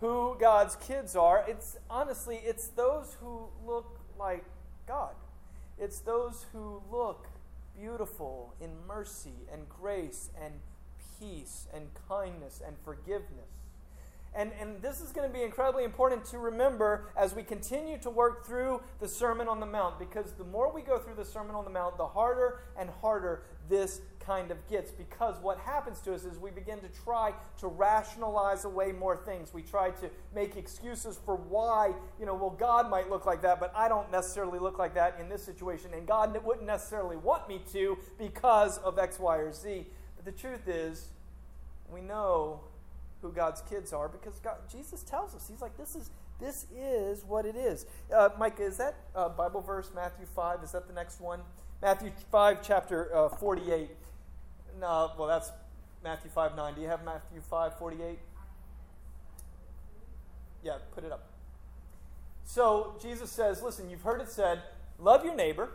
who 0.00 0.36
God's 0.40 0.76
kids 0.76 1.16
are? 1.16 1.44
It's 1.48 1.76
honestly, 1.90 2.40
it's 2.44 2.68
those 2.68 3.16
who 3.20 3.48
look 3.66 3.98
like 4.18 4.44
God. 4.86 5.14
It's 5.78 5.98
those 5.98 6.46
who 6.52 6.80
look 6.90 7.26
beautiful 7.78 8.54
in 8.60 8.70
mercy 8.86 9.46
and 9.52 9.68
grace 9.68 10.30
and 10.40 10.54
peace 11.18 11.66
and 11.72 11.88
kindness 12.08 12.62
and 12.66 12.76
forgiveness. 12.84 13.63
And, 14.36 14.50
and 14.60 14.82
this 14.82 15.00
is 15.00 15.12
going 15.12 15.28
to 15.28 15.32
be 15.32 15.44
incredibly 15.44 15.84
important 15.84 16.24
to 16.26 16.38
remember 16.38 17.06
as 17.16 17.34
we 17.34 17.44
continue 17.44 17.98
to 17.98 18.10
work 18.10 18.44
through 18.44 18.82
the 19.00 19.06
Sermon 19.06 19.46
on 19.46 19.60
the 19.60 19.66
Mount, 19.66 19.98
because 19.98 20.32
the 20.32 20.44
more 20.44 20.72
we 20.72 20.82
go 20.82 20.98
through 20.98 21.14
the 21.14 21.24
Sermon 21.24 21.54
on 21.54 21.64
the 21.64 21.70
Mount, 21.70 21.96
the 21.96 22.06
harder 22.06 22.60
and 22.76 22.90
harder 23.00 23.42
this 23.68 24.00
kind 24.18 24.50
of 24.50 24.68
gets. 24.68 24.90
Because 24.90 25.36
what 25.40 25.58
happens 25.58 26.00
to 26.00 26.14
us 26.14 26.24
is 26.24 26.38
we 26.38 26.50
begin 26.50 26.80
to 26.80 26.88
try 27.04 27.32
to 27.58 27.68
rationalize 27.68 28.64
away 28.64 28.90
more 28.90 29.16
things. 29.16 29.54
We 29.54 29.62
try 29.62 29.90
to 29.90 30.10
make 30.34 30.56
excuses 30.56 31.18
for 31.24 31.36
why, 31.36 31.92
you 32.18 32.26
know, 32.26 32.34
well, 32.34 32.50
God 32.50 32.90
might 32.90 33.08
look 33.08 33.26
like 33.26 33.42
that, 33.42 33.60
but 33.60 33.72
I 33.76 33.88
don't 33.88 34.10
necessarily 34.10 34.58
look 34.58 34.78
like 34.78 34.94
that 34.94 35.18
in 35.20 35.28
this 35.28 35.44
situation, 35.44 35.94
and 35.94 36.06
God 36.06 36.36
wouldn't 36.44 36.66
necessarily 36.66 37.16
want 37.16 37.48
me 37.48 37.62
to 37.72 37.98
because 38.18 38.78
of 38.78 38.98
X, 38.98 39.18
Y, 39.18 39.36
or 39.36 39.52
Z. 39.52 39.86
But 40.16 40.24
the 40.24 40.32
truth 40.32 40.66
is, 40.66 41.10
we 41.88 42.00
know 42.00 42.60
who 43.24 43.32
God's 43.32 43.62
kids 43.62 43.92
are 43.92 44.08
because 44.08 44.38
God, 44.38 44.56
Jesus 44.70 45.02
tells 45.02 45.34
us. 45.34 45.48
He's 45.48 45.62
like, 45.62 45.76
this 45.76 45.96
is 45.96 46.10
this 46.40 46.66
is 46.76 47.24
what 47.24 47.46
it 47.46 47.56
is. 47.56 47.86
Uh, 48.14 48.28
Mike, 48.38 48.60
is 48.60 48.76
that 48.76 48.94
uh, 49.16 49.28
Bible 49.30 49.62
verse 49.62 49.90
Matthew 49.94 50.26
five? 50.26 50.62
Is 50.62 50.72
that 50.72 50.86
the 50.86 50.92
next 50.92 51.20
one? 51.20 51.40
Matthew 51.80 52.12
five, 52.30 52.58
chapter 52.62 53.14
uh, 53.14 53.28
forty-eight. 53.28 53.90
No, 54.80 55.12
well, 55.18 55.28
that's 55.28 55.50
Matthew 56.02 56.30
five 56.30 56.54
nine. 56.54 56.74
Do 56.74 56.82
you 56.82 56.88
have 56.88 57.04
Matthew 57.04 57.40
five 57.40 57.78
forty-eight? 57.78 58.18
Yeah, 60.62 60.78
put 60.94 61.04
it 61.04 61.12
up. 61.12 61.30
So 62.44 62.96
Jesus 63.00 63.30
says, 63.30 63.62
listen, 63.62 63.88
you've 63.88 64.02
heard 64.02 64.20
it 64.20 64.28
said, 64.28 64.62
love 64.98 65.24
your 65.24 65.34
neighbor 65.34 65.70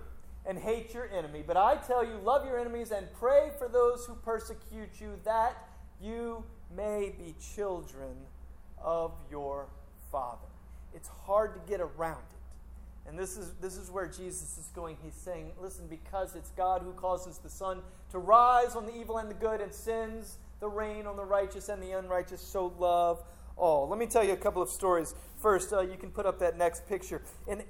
and 0.46 0.58
hate 0.58 0.94
your 0.94 1.10
enemy. 1.12 1.44
But 1.46 1.58
I 1.58 1.76
tell 1.76 2.06
you, 2.06 2.14
love 2.24 2.46
your 2.46 2.60
enemies 2.60 2.92
and 2.92 3.08
pray 3.20 3.50
for 3.58 3.68
those 3.68 4.06
who 4.06 4.16
persecute 4.16 5.00
you, 5.00 5.20
that 5.26 5.56
you 6.02 6.44
may 6.76 7.14
be 7.18 7.36
children 7.56 8.16
of 8.82 9.12
your 9.30 9.68
Father. 10.12 10.48
It's 10.94 11.10
hard 11.26 11.54
to 11.54 11.60
get 11.70 11.82
around 11.82 12.24
it. 12.32 13.10
And 13.10 13.18
this 13.18 13.38
is, 13.38 13.54
this 13.62 13.76
is 13.76 13.90
where 13.90 14.08
Jesus 14.08 14.58
is 14.58 14.70
going. 14.76 14.98
He's 15.04 15.16
saying, 15.16 15.52
listen, 15.60 15.88
because 15.90 16.36
it's 16.36 16.52
God 16.52 16.82
who 16.84 16.92
causes 16.94 17.40
the 17.40 17.50
sun 17.50 17.82
to 18.12 18.20
rise 18.20 18.76
on 18.76 18.86
the 18.86 18.96
evil 18.96 19.18
and 19.18 19.30
the 19.30 19.36
good 19.36 19.62
and 19.62 19.74
sends 19.74 20.38
the 20.60 20.70
rain 20.70 21.08
on 21.08 21.16
the 21.16 21.24
righteous 21.24 21.70
and 21.70 21.82
the 21.82 21.92
unrighteous, 21.92 22.42
so 22.42 22.74
love 22.78 23.24
all. 23.56 23.88
Let 23.88 23.98
me 23.98 24.06
tell 24.06 24.24
you 24.24 24.34
a 24.34 24.38
couple 24.38 24.62
of 24.62 24.70
stories. 24.70 25.16
First, 25.38 25.74
uh, 25.74 25.82
you 25.82 25.98
can 25.98 26.12
put 26.12 26.26
up 26.26 26.40
that 26.40 26.58
next 26.58 26.88
picture. 26.88 27.22
In 27.48 27.64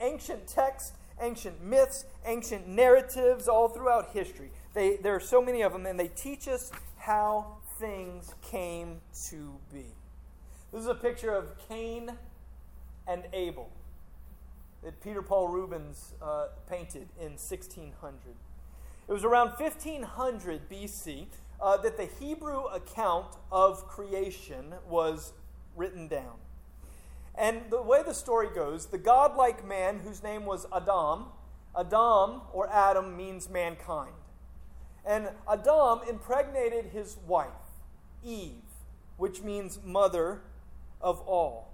ancient 0.00 0.46
texts, 0.46 0.92
ancient 1.20 1.62
myths, 1.62 2.04
ancient 2.24 2.66
narratives, 2.66 3.48
all 3.48 3.68
throughout 3.68 4.12
history, 4.12 4.50
they, 4.74 4.96
there 4.96 5.14
are 5.14 5.20
so 5.20 5.42
many 5.42 5.62
of 5.62 5.72
them, 5.72 5.86
and 5.86 5.98
they 5.98 6.08
teach 6.08 6.48
us 6.48 6.70
how 6.96 7.56
things 7.80 8.34
came 8.42 9.00
to 9.28 9.54
be. 9.72 9.86
This 10.70 10.82
is 10.82 10.86
a 10.86 10.94
picture 10.94 11.34
of 11.34 11.54
Cain 11.66 12.12
and 13.08 13.22
Abel 13.32 13.70
that 14.84 15.00
Peter 15.02 15.22
Paul 15.22 15.48
Rubens 15.48 16.12
uh, 16.20 16.48
painted 16.68 17.08
in 17.18 17.32
1600. 17.32 18.34
It 19.08 19.12
was 19.12 19.24
around 19.24 19.52
1500 19.58 20.68
BC 20.68 21.26
uh, 21.60 21.78
that 21.78 21.96
the 21.96 22.08
Hebrew 22.20 22.64
account 22.64 23.36
of 23.50 23.88
creation 23.88 24.74
was 24.86 25.32
written 25.74 26.06
down. 26.06 26.36
And 27.34 27.62
the 27.70 27.80
way 27.80 28.02
the 28.02 28.12
story 28.12 28.48
goes, 28.54 28.86
the 28.86 28.98
godlike 28.98 29.66
man 29.66 30.00
whose 30.00 30.22
name 30.22 30.44
was 30.44 30.66
Adam, 30.70 31.26
Adam 31.78 32.42
or 32.52 32.70
Adam 32.70 33.16
means 33.16 33.48
mankind. 33.48 34.12
And 35.06 35.30
Adam 35.50 36.00
impregnated 36.06 36.86
his 36.92 37.16
wife. 37.26 37.48
Eve, 38.24 38.62
which 39.16 39.42
means 39.42 39.78
mother 39.84 40.42
of 41.00 41.20
all. 41.20 41.72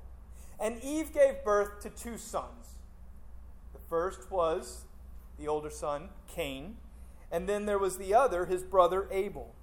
And 0.59 0.83
Eve 0.83 1.13
gave 1.13 1.45
birth 1.45 1.81
to 1.83 1.91
two 1.91 2.19
sons. 2.19 2.77
The 3.73 3.81
first 3.89 4.31
was 4.31 4.85
the 5.39 5.49
older 5.49 5.71
son, 5.71 6.09
Cain, 6.29 6.77
and 7.31 7.49
then 7.49 7.67
there 7.67 7.79
was 7.79 7.99
the 7.99 8.15
other, 8.15 8.47
his 8.47 8.63
brother 8.63 9.09
Abel. 9.11 9.55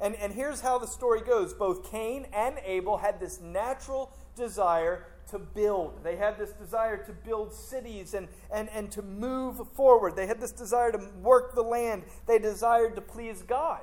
And, 0.00 0.16
and 0.16 0.32
here's 0.32 0.62
how 0.62 0.78
the 0.78 0.86
story 0.86 1.20
goes 1.20 1.54
both 1.54 1.88
Cain 1.90 2.26
and 2.32 2.58
Abel 2.64 2.98
had 2.98 3.20
this 3.20 3.40
natural 3.40 4.10
desire 4.34 5.06
to 5.30 5.38
build. 5.38 6.02
They 6.02 6.16
had 6.16 6.38
this 6.38 6.50
desire 6.52 6.96
to 7.04 7.12
build 7.12 7.52
cities 7.52 8.14
and, 8.14 8.26
and, 8.52 8.68
and 8.70 8.90
to 8.92 9.02
move 9.02 9.60
forward. 9.74 10.16
They 10.16 10.26
had 10.26 10.40
this 10.40 10.52
desire 10.52 10.90
to 10.92 11.08
work 11.22 11.54
the 11.54 11.62
land. 11.62 12.02
They 12.26 12.38
desired 12.38 12.96
to 12.96 13.00
please 13.00 13.42
God. 13.42 13.82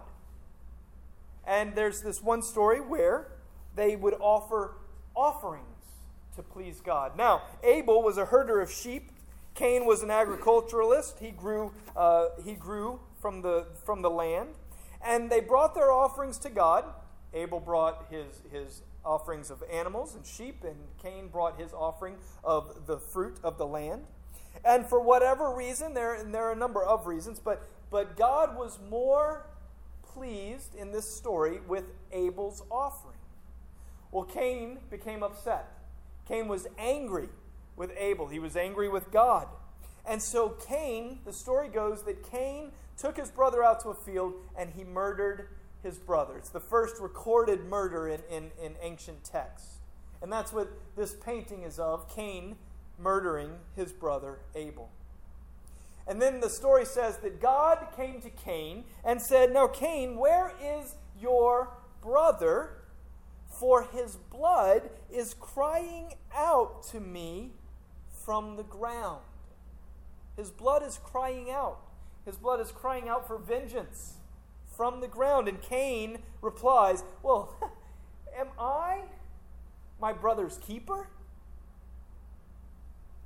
And 1.50 1.74
there's 1.74 2.02
this 2.02 2.22
one 2.22 2.44
story 2.44 2.80
where 2.80 3.32
they 3.76 3.96
would 3.96 4.14
offer 4.22 4.76
offerings 5.16 5.66
to 6.36 6.44
please 6.44 6.80
God. 6.80 7.18
Now, 7.18 7.42
Abel 7.64 8.04
was 8.04 8.20
a 8.20 8.26
herder 8.26 8.62
of 8.62 8.72
sheep. 8.72 9.12
Cain 9.56 9.88
was 9.88 10.04
an 10.04 10.12
agriculturalist. 10.12 11.18
He 11.20 11.32
grew, 11.32 11.74
uh, 11.96 12.28
he 12.46 12.54
grew 12.54 13.00
from, 13.20 13.42
the, 13.42 13.66
from 13.84 14.04
the 14.04 14.12
land. 14.12 14.50
And 15.04 15.32
they 15.32 15.40
brought 15.40 15.74
their 15.74 15.92
offerings 15.92 16.38
to 16.40 16.50
God. 16.50 16.86
Abel 17.34 17.60
brought 17.60 18.06
his, 18.12 18.44
his 18.52 18.84
offerings 19.04 19.50
of 19.50 19.64
animals 19.72 20.14
and 20.14 20.24
sheep, 20.24 20.64
and 20.64 20.76
Cain 21.02 21.30
brought 21.30 21.60
his 21.60 21.74
offering 21.74 22.18
of 22.44 22.86
the 22.86 23.00
fruit 23.00 23.40
of 23.44 23.58
the 23.58 23.66
land. 23.66 24.04
And 24.64 24.86
for 24.86 25.02
whatever 25.02 25.52
reason, 25.52 25.96
there, 25.96 26.14
and 26.14 26.32
there 26.32 26.44
are 26.44 26.52
a 26.52 26.56
number 26.56 26.84
of 26.84 27.08
reasons, 27.08 27.40
but, 27.40 27.68
but 27.90 28.16
God 28.16 28.56
was 28.56 28.78
more 28.88 29.49
pleased 30.20 30.76
in 30.76 30.92
this 30.92 31.16
story 31.16 31.62
with 31.66 31.86
Abel's 32.12 32.62
offering. 32.70 33.16
Well, 34.12 34.26
Cain 34.26 34.80
became 34.90 35.24
upset. 35.24 35.66
Cain 36.28 36.50
was 36.50 36.68
angry 36.78 37.30
with 37.78 37.94
Abel, 37.98 38.28
he 38.28 38.40
was 38.40 38.58
angry 38.58 38.90
with 38.90 39.12
God. 39.12 39.48
And 40.06 40.22
so, 40.22 40.50
Cain, 40.68 41.20
the 41.24 41.32
story 41.32 41.70
goes 41.70 42.04
that 42.04 42.30
Cain 42.30 42.74
took 42.98 43.16
his 43.16 43.32
brother 43.32 43.64
out 43.64 43.80
to 43.82 43.90
a 43.90 43.94
field 43.94 44.34
and 44.58 44.72
he 44.72 44.84
murdered 44.84 45.48
his 45.84 45.98
brother. 45.98 46.36
It's 46.36 46.50
the 46.50 46.60
first 46.60 47.00
recorded 47.00 47.64
murder 47.64 48.10
in, 48.10 48.20
in, 48.30 48.52
in 48.62 48.76
ancient 48.82 49.24
texts. 49.24 49.78
And 50.22 50.30
that's 50.30 50.52
what 50.52 50.68
this 50.98 51.14
painting 51.14 51.64
is 51.64 51.80
of 51.80 52.14
Cain 52.14 52.58
murdering 52.98 53.52
his 53.78 53.94
brother 53.94 54.40
Abel. 54.54 54.90
And 56.10 56.20
then 56.20 56.40
the 56.40 56.50
story 56.50 56.86
says 56.86 57.18
that 57.18 57.40
God 57.40 57.90
came 57.96 58.20
to 58.22 58.32
Cain 58.32 58.86
and 59.06 59.22
said, 59.22 59.54
Now, 59.54 59.68
Cain, 59.68 60.18
where 60.18 60.52
is 60.60 60.96
your 61.18 61.78
brother? 62.02 62.78
For 63.48 63.84
his 63.84 64.16
blood 64.16 64.90
is 65.12 65.36
crying 65.36 66.14
out 66.36 66.84
to 66.88 67.00
me 67.00 67.52
from 68.26 68.56
the 68.56 68.64
ground. 68.64 69.22
His 70.36 70.50
blood 70.50 70.82
is 70.82 71.00
crying 71.04 71.52
out. 71.52 71.80
His 72.26 72.38
blood 72.38 72.60
is 72.60 72.72
crying 72.72 73.08
out 73.08 73.28
for 73.28 73.38
vengeance 73.38 74.16
from 74.76 75.02
the 75.02 75.08
ground. 75.08 75.48
And 75.48 75.62
Cain 75.62 76.20
replies, 76.42 77.04
Well, 77.22 77.56
am 78.36 78.48
I 78.60 79.02
my 80.02 80.14
brother's 80.14 80.58
keeper? 80.58 81.10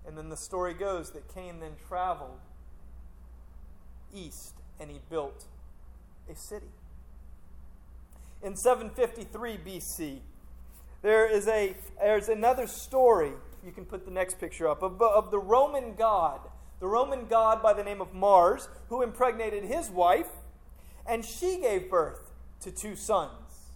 And 0.05 0.17
then 0.17 0.27
the 0.27 0.35
story 0.35 0.73
goes 0.73 1.11
that 1.11 1.33
Cain 1.33 1.61
then 1.61 1.73
traveled 1.87 2.39
east 4.13 4.55
and 4.79 4.89
he 4.89 5.00
built 5.10 5.46
a 6.29 6.36
city. 6.36 6.72
In 8.41 8.55
753 8.55 9.58
BC, 9.58 10.20
there 11.01 11.29
is 11.29 11.48
a 11.48 11.75
there's 12.00 12.29
another 12.29 12.67
story. 12.67 13.32
You 13.65 13.72
can 13.72 13.86
put 13.86 14.05
the 14.05 14.12
next 14.12 14.39
picture 14.39 14.67
up 14.67 14.84
of, 14.84 15.01
of 15.01 15.32
the 15.32 15.39
Roman 15.39 15.96
god, 15.96 16.41
the 16.79 16.88
Roman 16.88 17.27
god 17.27 17.62
by 17.63 17.74
the 17.74 17.84
name 17.84 18.01
of 18.01 18.13
Mars, 18.13 18.67
who 18.89 19.01
impregnated 19.01 19.63
his 19.63 19.89
wife, 19.89 20.29
and 21.08 21.24
she 21.24 21.58
gave 21.58 21.89
birth 21.89 22.32
to 22.62 22.72
two 22.72 22.96
sons. 22.96 23.70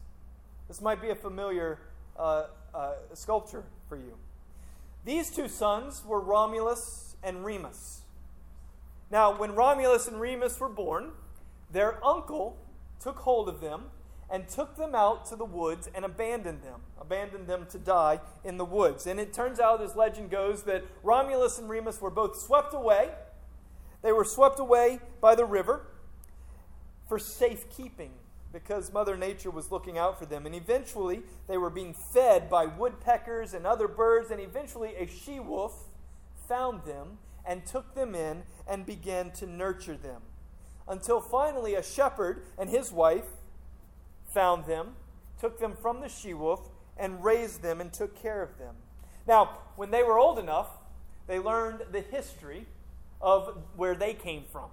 This 0.67 0.82
might 0.82 1.01
be 1.01 1.10
a 1.10 1.15
familiar 1.15 1.79
uh, 2.17 2.48
uh, 2.74 2.94
sculpture 3.13 3.63
for 3.88 3.96
you. 3.96 4.17
These 5.06 5.32
two 5.32 5.48
sons 5.48 6.03
were 6.06 6.20
Romulus 6.20 7.15
and 7.24 7.46
Remus. 7.46 8.01
Now, 9.09 9.37
when 9.37 9.55
Romulus 9.55 10.07
and 10.07 10.19
Remus 10.19 10.59
were 10.59 10.69
born, 10.69 11.11
their 11.71 12.03
uncle 12.05 12.57
took 12.99 13.19
hold 13.19 13.47
of 13.47 13.61
them 13.61 13.85
and 14.29 14.47
took 14.47 14.75
them 14.75 14.93
out 14.93 15.25
to 15.27 15.35
the 15.35 15.45
woods 15.45 15.89
and 15.95 16.03
abandoned 16.03 16.61
them, 16.61 16.81
abandoned 16.99 17.47
them 17.47 17.65
to 17.71 17.77
die 17.77 18.19
in 18.43 18.57
the 18.57 18.65
woods. 18.65 19.07
And 19.07 19.19
it 19.19 19.33
turns 19.33 19.59
out, 19.59 19.81
as 19.81 19.95
legend 19.95 20.29
goes, 20.29 20.63
that 20.63 20.83
Romulus 21.03 21.57
and 21.57 21.69
Remus 21.69 22.01
were 22.01 22.09
both 22.09 22.37
swept 22.37 22.73
away. 22.73 23.11
They 24.01 24.11
were 24.11 24.25
swept 24.25 24.59
away 24.59 24.99
by 25.21 25.35
the 25.35 25.45
river 25.45 25.87
for 27.07 27.17
safekeeping 27.17 28.11
because 28.51 28.91
Mother 28.91 29.15
Nature 29.15 29.51
was 29.51 29.71
looking 29.71 29.97
out 29.97 30.19
for 30.19 30.25
them. 30.25 30.45
And 30.45 30.53
eventually, 30.53 31.21
they 31.47 31.57
were 31.57 31.69
being 31.69 31.93
fed 31.93 32.49
by 32.49 32.65
woodpeckers 32.65 33.53
and 33.53 33.65
other 33.65 33.87
birds, 33.87 34.31
and 34.31 34.41
eventually, 34.41 34.95
a 34.95 35.07
she 35.07 35.39
wolf 35.39 35.85
found 36.47 36.83
them 36.83 37.17
and 37.48 37.66
took 37.66 37.96
them 37.96 38.13
in 38.13 38.44
and 38.68 38.86
began 38.86 39.32
to 39.32 39.48
nurture 39.48 39.98
them. 39.98 40.22
Until 40.88 41.22
finally, 41.22 41.75
a 41.75 41.84
shepherd 41.84 42.44
and 42.58 42.70
his 42.70 42.92
wife 42.92 43.25
found 44.25 44.66
them, 44.66 44.96
took 45.39 45.60
them 45.60 45.74
from 45.82 46.01
the 46.01 46.10
she 46.10 46.34
wolf, 46.34 46.70
and 46.98 47.24
raised 47.24 47.62
them 47.62 47.80
and 47.80 47.94
took 47.94 48.22
care 48.22 48.44
of 48.44 48.58
them. 48.58 48.75
Now, 49.27 49.60
when 49.75 49.92
they 49.92 50.04
were 50.04 50.18
old 50.18 50.39
enough, 50.39 50.70
they 51.27 51.39
learned 51.39 51.84
the 51.92 52.01
history 52.01 52.66
of 53.22 53.63
where 53.75 53.96
they 53.96 54.13
came 54.13 54.44
from. 54.51 54.70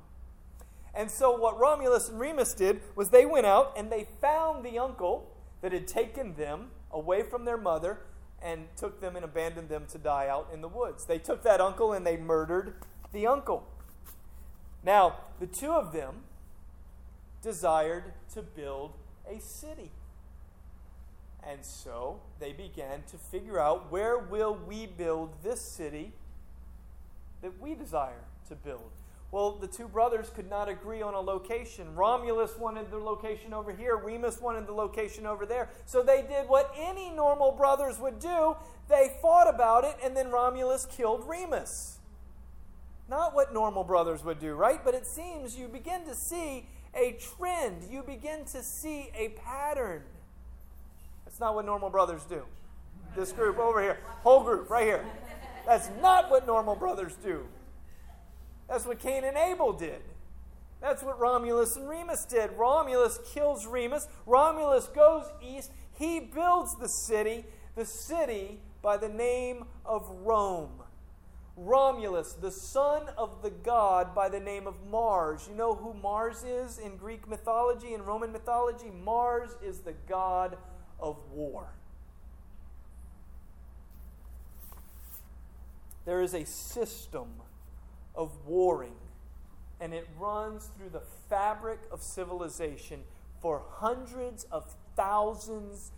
And 0.95 1.11
so, 1.11 1.37
what 1.37 1.59
Romulus 1.59 2.09
and 2.09 2.21
Remus 2.21 2.54
did 2.54 2.81
was 2.95 3.11
they 3.11 3.26
went 3.26 3.47
out 3.47 3.75
and 3.76 3.90
they 3.90 4.07
found 4.21 4.64
the 4.64 4.78
uncle 4.78 5.31
that 5.61 5.73
had 5.73 5.88
taken 5.88 6.37
them 6.37 6.71
away 6.93 7.23
from 7.23 7.45
their 7.45 7.57
mother 7.57 7.99
and 8.44 8.66
took 8.76 9.00
them 9.00 9.16
and 9.16 9.24
abandoned 9.24 9.70
them 9.70 9.86
to 9.90 9.98
die 9.98 10.28
out 10.28 10.48
in 10.52 10.60
the 10.60 10.68
woods. 10.68 11.06
They 11.06 11.18
took 11.18 11.42
that 11.44 11.60
uncle 11.60 11.92
and 11.92 12.06
they 12.06 12.18
murdered 12.18 12.74
the 13.12 13.26
uncle. 13.26 13.66
Now, 14.84 15.16
the 15.40 15.46
two 15.46 15.72
of 15.72 15.92
them 15.92 16.24
desired 17.42 18.12
to 18.34 18.42
build 18.42 18.92
a 19.28 19.40
city. 19.40 19.90
And 21.42 21.64
so 21.64 22.20
they 22.38 22.52
began 22.52 23.02
to 23.10 23.16
figure 23.16 23.58
out 23.58 23.90
where 23.90 24.18
will 24.18 24.58
we 24.66 24.86
build 24.86 25.42
this 25.42 25.60
city 25.60 26.12
that 27.42 27.60
we 27.60 27.74
desire 27.74 28.24
to 28.48 28.54
build. 28.54 28.90
Well, 29.34 29.50
the 29.50 29.66
two 29.66 29.88
brothers 29.88 30.30
could 30.32 30.48
not 30.48 30.68
agree 30.68 31.02
on 31.02 31.14
a 31.14 31.20
location. 31.20 31.96
Romulus 31.96 32.56
wanted 32.56 32.92
the 32.92 32.98
location 32.98 33.52
over 33.52 33.72
here, 33.72 33.96
Remus 33.96 34.40
wanted 34.40 34.68
the 34.68 34.72
location 34.72 35.26
over 35.26 35.44
there. 35.44 35.70
So 35.86 36.04
they 36.04 36.22
did 36.22 36.48
what 36.48 36.72
any 36.78 37.10
normal 37.10 37.50
brothers 37.50 37.98
would 37.98 38.20
do 38.20 38.54
they 38.88 39.16
fought 39.20 39.52
about 39.52 39.82
it, 39.82 39.96
and 40.04 40.16
then 40.16 40.30
Romulus 40.30 40.86
killed 40.86 41.26
Remus. 41.26 41.98
Not 43.08 43.34
what 43.34 43.52
normal 43.52 43.82
brothers 43.82 44.22
would 44.22 44.38
do, 44.38 44.54
right? 44.54 44.78
But 44.84 44.94
it 44.94 45.04
seems 45.04 45.58
you 45.58 45.66
begin 45.66 46.04
to 46.04 46.14
see 46.14 46.68
a 46.94 47.18
trend, 47.36 47.88
you 47.90 48.04
begin 48.04 48.44
to 48.52 48.62
see 48.62 49.10
a 49.16 49.30
pattern. 49.30 50.02
That's 51.24 51.40
not 51.40 51.56
what 51.56 51.66
normal 51.66 51.90
brothers 51.90 52.22
do. 52.24 52.44
This 53.16 53.32
group 53.32 53.58
over 53.58 53.82
here, 53.82 53.98
whole 54.22 54.44
group 54.44 54.70
right 54.70 54.84
here. 54.84 55.04
That's 55.66 55.90
not 56.00 56.30
what 56.30 56.46
normal 56.46 56.76
brothers 56.76 57.16
do. 57.24 57.48
That's 58.75 58.87
what 58.87 58.99
Cain 58.99 59.23
and 59.23 59.37
Abel 59.37 59.73
did. 59.73 60.02
That's 60.81 61.00
what 61.00 61.21
Romulus 61.21 61.76
and 61.76 61.88
Remus 61.88 62.25
did. 62.25 62.50
Romulus 62.57 63.21
kills 63.33 63.69
Remus. 63.69 64.09
Romulus 64.26 64.88
goes 64.88 65.26
east. 65.40 65.71
He 65.97 66.19
builds 66.19 66.75
the 66.75 66.88
city, 66.88 67.45
the 67.76 67.85
city 67.85 68.59
by 68.83 68.97
the 68.97 69.09
name 69.09 69.66
of 69.87 70.11
Rome. 70.25 70.83
Romulus, 71.57 72.33
the 72.33 72.50
son 72.50 73.04
of 73.16 73.43
the 73.43 73.50
god 73.50 74.12
by 74.12 74.28
the 74.28 74.40
name 74.40 74.66
of 74.66 74.75
Mars. 74.90 75.47
You 75.49 75.54
know 75.54 75.76
who 75.76 75.95
Mars 75.95 76.43
is 76.43 76.81
in 76.81 76.97
Greek 76.97 77.28
mythology 77.28 77.95
and 77.95 78.04
Roman 78.04 78.33
mythology? 78.33 78.90
Mars 78.90 79.50
is 79.62 79.83
the 79.83 79.95
god 80.09 80.57
of 80.99 81.16
war. 81.31 81.69
There 86.04 86.21
is 86.21 86.35
a 86.35 86.45
system 86.45 87.28
of 88.14 88.47
warring, 88.47 88.97
and 89.80 89.92
it 89.92 90.09
runs 90.18 90.68
through 90.76 90.90
the 90.90 91.02
fabric 91.28 91.80
of 91.90 92.02
civilization 92.02 93.00
for 93.40 93.62
hundreds 93.68 94.44
of 94.44 94.75
thousands, 94.97 95.92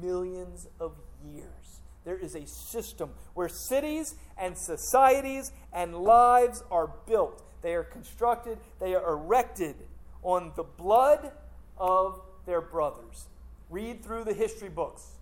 millions 0.00 0.68
of 0.78 0.92
years. 1.24 1.80
There 2.04 2.18
is 2.18 2.34
a 2.34 2.46
system 2.46 3.10
where 3.34 3.48
cities 3.48 4.14
and 4.36 4.56
societies 4.58 5.52
and 5.72 5.94
lives 5.94 6.62
are 6.70 6.90
built. 7.06 7.42
They 7.62 7.74
are 7.74 7.84
constructed, 7.84 8.58
they 8.80 8.94
are 8.94 9.12
erected 9.12 9.76
on 10.22 10.52
the 10.56 10.64
blood 10.64 11.32
of 11.78 12.20
their 12.44 12.60
brothers. 12.60 13.28
Read 13.70 14.04
through 14.04 14.24
the 14.24 14.34
history 14.34 14.68
books. 14.68 15.12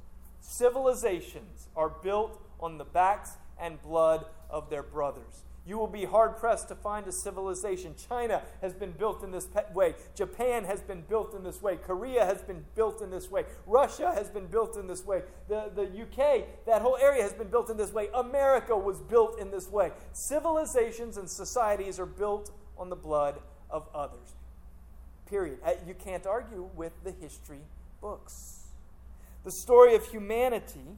Civilizations 0.41 1.69
are 1.77 1.91
built 2.03 2.41
on 2.59 2.79
the 2.79 2.85
backs 2.85 3.37
and 3.61 3.81
blood 3.83 4.25
of 4.49 4.71
their 4.71 4.83
brothers. 4.83 5.45
You 5.67 5.77
will 5.77 5.87
be 5.87 6.05
hard 6.05 6.39
pressed 6.39 6.69
to 6.69 6.75
find 6.75 7.07
a 7.07 7.13
civilization. 7.13 7.95
China 8.09 8.43
has 8.63 8.73
been 8.73 8.93
built 8.93 9.23
in 9.23 9.31
this 9.31 9.47
way. 9.75 9.95
Japan 10.15 10.65
has 10.65 10.81
been 10.81 11.03
built 11.03 11.35
in 11.35 11.45
this 11.45 11.61
way. 11.61 11.77
Korea 11.77 12.25
has 12.25 12.41
been 12.43 12.65
built 12.75 13.03
in 13.03 13.11
this 13.11 13.31
way. 13.31 13.45
Russia 13.67 14.13
has 14.15 14.31
been 14.31 14.47
built 14.47 14.77
in 14.77 14.87
this 14.87 15.05
way. 15.05 15.23
The, 15.49 15.71
the 15.75 15.83
UK, 15.83 16.67
that 16.67 16.81
whole 16.81 16.97
area 16.97 17.23
has 17.23 17.35
been 17.35 17.49
built 17.49 17.69
in 17.69 17.77
this 17.77 17.93
way. 17.93 18.09
America 18.15 18.77
was 18.77 19.01
built 19.01 19.39
in 19.39 19.51
this 19.51 19.69
way. 19.69 19.93
Civilizations 20.13 21.19
and 21.19 21.29
societies 21.29 22.01
are 22.01 22.07
built 22.07 22.51
on 22.79 22.89
the 22.89 22.97
blood 22.97 23.39
of 23.69 23.87
others. 23.95 24.35
Period. 25.27 25.59
Uh, 25.65 25.73
you 25.87 25.95
can't 25.95 26.27
argue 26.27 26.71
with 26.75 26.93
the 27.05 27.13
history 27.13 27.61
books. 28.01 28.65
The 29.45 29.51
story 29.51 29.95
of 29.95 30.07
humanity 30.07 30.97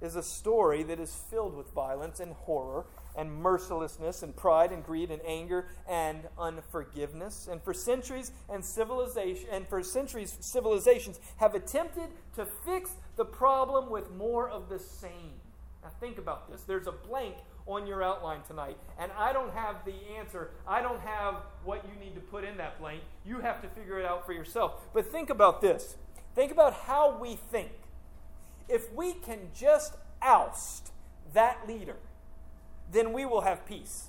is 0.00 0.16
a 0.16 0.22
story 0.22 0.82
that 0.84 1.00
is 1.00 1.14
filled 1.14 1.56
with 1.56 1.70
violence 1.72 2.20
and 2.20 2.32
horror 2.32 2.84
and 3.16 3.32
mercilessness 3.32 4.22
and 4.22 4.34
pride 4.34 4.72
and 4.72 4.84
greed 4.84 5.10
and 5.10 5.20
anger 5.26 5.68
and 5.88 6.22
unforgiveness. 6.38 7.48
And 7.50 7.62
for 7.62 7.74
centuries 7.74 8.32
and 8.48 8.64
civilization 8.64 9.48
and 9.50 9.66
for 9.68 9.82
centuries 9.82 10.36
civilizations 10.40 11.20
have 11.36 11.54
attempted 11.54 12.08
to 12.36 12.46
fix 12.64 12.90
the 13.16 13.24
problem 13.24 13.90
with 13.90 14.10
more 14.12 14.48
of 14.48 14.68
the 14.68 14.78
same. 14.78 15.32
Now 15.82 15.90
think 16.00 16.18
about 16.18 16.50
this. 16.50 16.62
There's 16.62 16.86
a 16.86 16.92
blank 16.92 17.36
on 17.66 17.86
your 17.86 18.02
outline 18.02 18.42
tonight, 18.46 18.76
and 18.98 19.10
I 19.16 19.32
don't 19.32 19.52
have 19.52 19.84
the 19.84 19.94
answer. 20.18 20.50
I 20.66 20.82
don't 20.82 21.00
have 21.00 21.36
what 21.64 21.84
you 21.84 21.98
need 21.98 22.14
to 22.14 22.20
put 22.20 22.44
in 22.44 22.56
that 22.58 22.78
blank. 22.78 23.02
You 23.24 23.40
have 23.40 23.62
to 23.62 23.68
figure 23.68 23.98
it 23.98 24.06
out 24.06 24.26
for 24.26 24.32
yourself. 24.32 24.80
But 24.92 25.10
think 25.10 25.30
about 25.30 25.60
this. 25.60 25.96
Think 26.34 26.52
about 26.52 26.74
how 26.74 27.18
we 27.18 27.36
think. 27.36 27.70
If 28.68 28.92
we 28.92 29.12
can 29.12 29.50
just 29.54 29.94
oust 30.22 30.90
that 31.32 31.68
leader, 31.68 31.96
then 32.94 33.12
we 33.12 33.24
will 33.24 33.42
have 33.42 33.66
peace. 33.66 34.06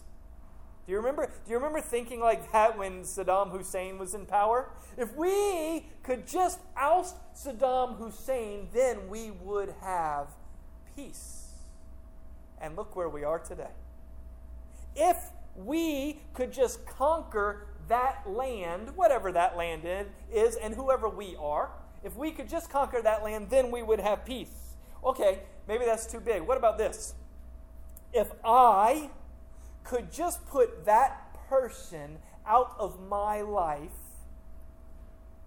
Do 0.86 0.92
you 0.92 1.00
remember? 1.00 1.26
Do 1.26 1.52
you 1.52 1.56
remember 1.58 1.82
thinking 1.82 2.20
like 2.20 2.52
that 2.52 2.78
when 2.78 3.02
Saddam 3.02 3.52
Hussein 3.52 3.98
was 3.98 4.14
in 4.14 4.26
power? 4.28 4.70
If 4.98 5.16
we 5.16 5.88
could 6.04 6.28
just 6.28 6.60
oust 6.78 7.16
Saddam 7.34 7.98
Hussein, 7.98 8.70
then 8.72 9.10
we 9.10 9.32
would 9.32 9.74
have 9.82 10.28
peace. 10.96 11.48
And 12.62 12.76
look 12.76 12.96
where 12.96 13.10
we 13.10 13.24
are 13.24 13.40
today. 13.40 13.72
If 14.96 15.18
we 15.56 16.22
could 16.34 16.54
just 16.54 16.86
conquer 16.86 17.68
that 17.88 18.24
land, 18.28 18.96
whatever 18.96 19.32
that 19.32 19.58
land 19.58 19.84
is, 20.32 20.56
and 20.56 20.74
whoever 20.74 21.10
we 21.10 21.36
are, 21.40 21.72
if 22.04 22.16
we 22.16 22.32
could 22.32 22.48
just 22.48 22.70
conquer 22.70 23.02
that 23.02 23.24
land, 23.24 23.50
then 23.50 23.72
we 23.72 23.82
would 23.82 24.00
have 24.00 24.24
peace. 24.24 24.76
Okay, 25.04 25.40
maybe 25.68 25.86
that's 25.86 26.06
too 26.06 26.20
big. 26.20 26.44
What 26.44 26.58
about 26.58 26.78
this? 26.78 27.16
If 28.16 28.32
I 28.46 29.10
could 29.84 30.12
just 30.12 30.48
put 30.48 30.86
that 30.86 31.36
person 31.50 32.18
out 32.48 32.74
of 32.80 33.00
my 33.08 33.42
life, 33.42 33.92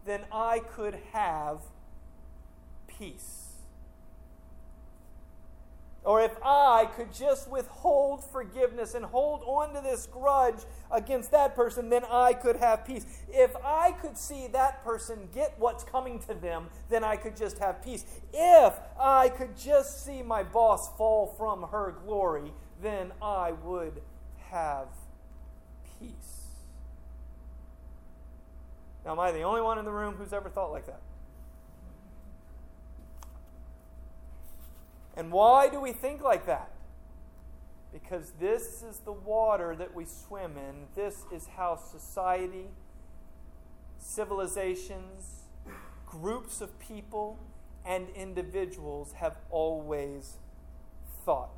then 0.04 0.20
I 0.30 0.60
could 0.60 0.98
have 1.12 1.62
peace. 2.86 3.47
Or 6.08 6.22
if 6.22 6.38
I 6.42 6.88
could 6.96 7.12
just 7.12 7.50
withhold 7.50 8.24
forgiveness 8.24 8.94
and 8.94 9.04
hold 9.04 9.42
on 9.44 9.74
to 9.74 9.82
this 9.82 10.06
grudge 10.06 10.60
against 10.90 11.32
that 11.32 11.54
person, 11.54 11.90
then 11.90 12.02
I 12.10 12.32
could 12.32 12.56
have 12.56 12.86
peace. 12.86 13.04
If 13.28 13.54
I 13.62 13.92
could 13.92 14.16
see 14.16 14.46
that 14.46 14.82
person 14.82 15.28
get 15.34 15.52
what's 15.58 15.84
coming 15.84 16.18
to 16.20 16.32
them, 16.32 16.68
then 16.88 17.04
I 17.04 17.16
could 17.16 17.36
just 17.36 17.58
have 17.58 17.84
peace. 17.84 18.06
If 18.32 18.72
I 18.98 19.28
could 19.28 19.54
just 19.54 20.02
see 20.02 20.22
my 20.22 20.42
boss 20.42 20.96
fall 20.96 21.26
from 21.36 21.64
her 21.64 21.94
glory, 22.06 22.54
then 22.80 23.12
I 23.20 23.52
would 23.52 24.00
have 24.50 24.88
peace. 26.00 26.46
Now, 29.04 29.12
am 29.12 29.20
I 29.20 29.30
the 29.30 29.42
only 29.42 29.60
one 29.60 29.78
in 29.78 29.84
the 29.84 29.92
room 29.92 30.14
who's 30.14 30.32
ever 30.32 30.48
thought 30.48 30.72
like 30.72 30.86
that? 30.86 31.02
And 35.18 35.32
why 35.32 35.68
do 35.68 35.80
we 35.80 35.92
think 35.92 36.22
like 36.22 36.46
that? 36.46 36.70
Because 37.92 38.32
this 38.38 38.84
is 38.84 39.00
the 39.00 39.12
water 39.12 39.74
that 39.74 39.92
we 39.92 40.04
swim 40.04 40.52
in. 40.56 40.86
This 40.94 41.24
is 41.32 41.48
how 41.56 41.74
society, 41.74 42.68
civilizations, 43.98 45.42
groups 46.06 46.60
of 46.60 46.78
people, 46.78 47.36
and 47.84 48.08
individuals 48.10 49.14
have 49.14 49.36
always 49.50 50.34
thought. 51.24 51.50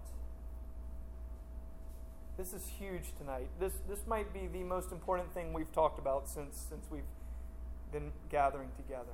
This 2.39 2.55
is 2.55 2.67
huge 2.79 3.13
tonight. 3.19 3.49
This, 3.59 3.75
this 3.87 4.07
might 4.07 4.33
be 4.33 4.47
the 4.47 4.65
most 4.65 4.91
important 4.91 5.35
thing 5.35 5.53
we've 5.53 5.73
talked 5.73 5.99
about 5.99 6.31
since, 6.31 6.65
since 6.71 6.87
we've 6.91 7.03
been 7.93 8.13
gathering 8.31 8.71
together. 8.79 9.13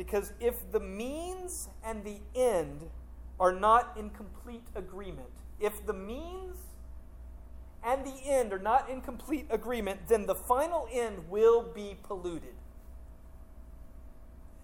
Because 0.00 0.32
if 0.40 0.72
the 0.72 0.80
means 0.80 1.68
and 1.84 2.02
the 2.02 2.20
end 2.34 2.88
are 3.38 3.52
not 3.52 3.98
in 3.98 4.08
complete 4.08 4.64
agreement, 4.74 5.28
if 5.60 5.84
the 5.84 5.92
means 5.92 6.56
and 7.84 8.06
the 8.06 8.16
end 8.24 8.54
are 8.54 8.58
not 8.58 8.88
in 8.88 9.02
complete 9.02 9.44
agreement, 9.50 10.08
then 10.08 10.24
the 10.24 10.34
final 10.34 10.88
end 10.90 11.28
will 11.28 11.60
be 11.74 11.98
polluted. 12.02 12.54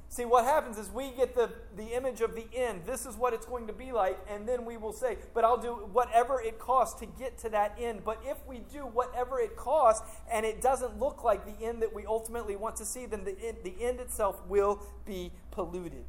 See, 0.09 0.25
what 0.25 0.45
happens 0.45 0.79
is 0.79 0.89
we 0.91 1.11
get 1.11 1.35
the, 1.35 1.51
the 1.77 1.95
image 1.97 2.21
of 2.21 2.35
the 2.35 2.47
end. 2.55 2.83
This 2.87 3.07
is 3.07 3.17
what 3.17 3.35
it's 3.35 3.45
going 3.45 3.67
to 3.67 3.73
be 3.73 3.93
like, 3.93 4.19
and 4.31 4.49
then 4.49 4.65
we 4.65 4.77
will 4.77 4.93
say, 4.93 5.19
But 5.35 5.45
I'll 5.45 5.61
do 5.61 5.89
whatever 5.93 6.41
it 6.41 6.59
costs 6.59 7.01
to 7.01 7.07
get 7.07 7.39
to 7.39 7.49
that 7.51 7.77
end. 7.79 8.03
But 8.05 8.21
if 8.25 8.37
we 8.47 8.61
do 8.73 8.81
whatever 8.81 9.41
it 9.41 9.57
costs 9.57 10.09
and 10.33 10.47
it 10.47 10.63
doesn't 10.63 10.99
look 10.99 11.25
like 11.25 11.45
the 11.45 11.65
end 11.65 11.83
that 11.83 11.93
we 11.93 12.07
ultimately 12.07 12.57
want 12.57 12.77
to 12.77 12.85
see, 12.85 13.07
then 13.07 13.25
the 13.25 13.37
end, 13.45 13.59
the 13.65 13.75
end 13.81 14.01
itself 14.01 14.41
will 14.47 14.81
be 15.05 15.33
polluted. 15.51 16.05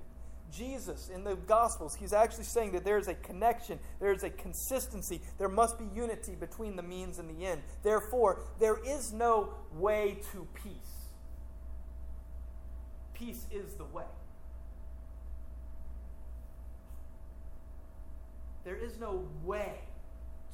Jesus 0.52 1.10
in 1.14 1.24
the 1.24 1.36
Gospels, 1.36 1.96
he's 1.96 2.14
actually 2.14 2.46
saying 2.46 2.72
that 2.72 2.86
there's 2.86 3.08
a 3.08 3.16
connection, 3.16 3.80
there's 4.00 4.24
a 4.24 4.30
consistency, 4.30 5.22
there 5.38 5.50
must 5.50 5.78
be 5.78 5.86
unity 5.94 6.36
between 6.36 6.76
the 6.76 6.84
means 6.84 7.20
and 7.20 7.30
the 7.30 7.46
end. 7.46 7.62
Therefore, 7.84 8.44
there 8.60 8.78
is 8.86 9.12
no 9.12 9.54
way 9.74 10.20
to 10.32 10.48
peace. 10.54 10.87
Peace 13.18 13.46
is 13.52 13.74
the 13.74 13.86
way. 13.86 14.04
There 18.64 18.76
is 18.76 19.00
no 19.00 19.24
way 19.44 19.80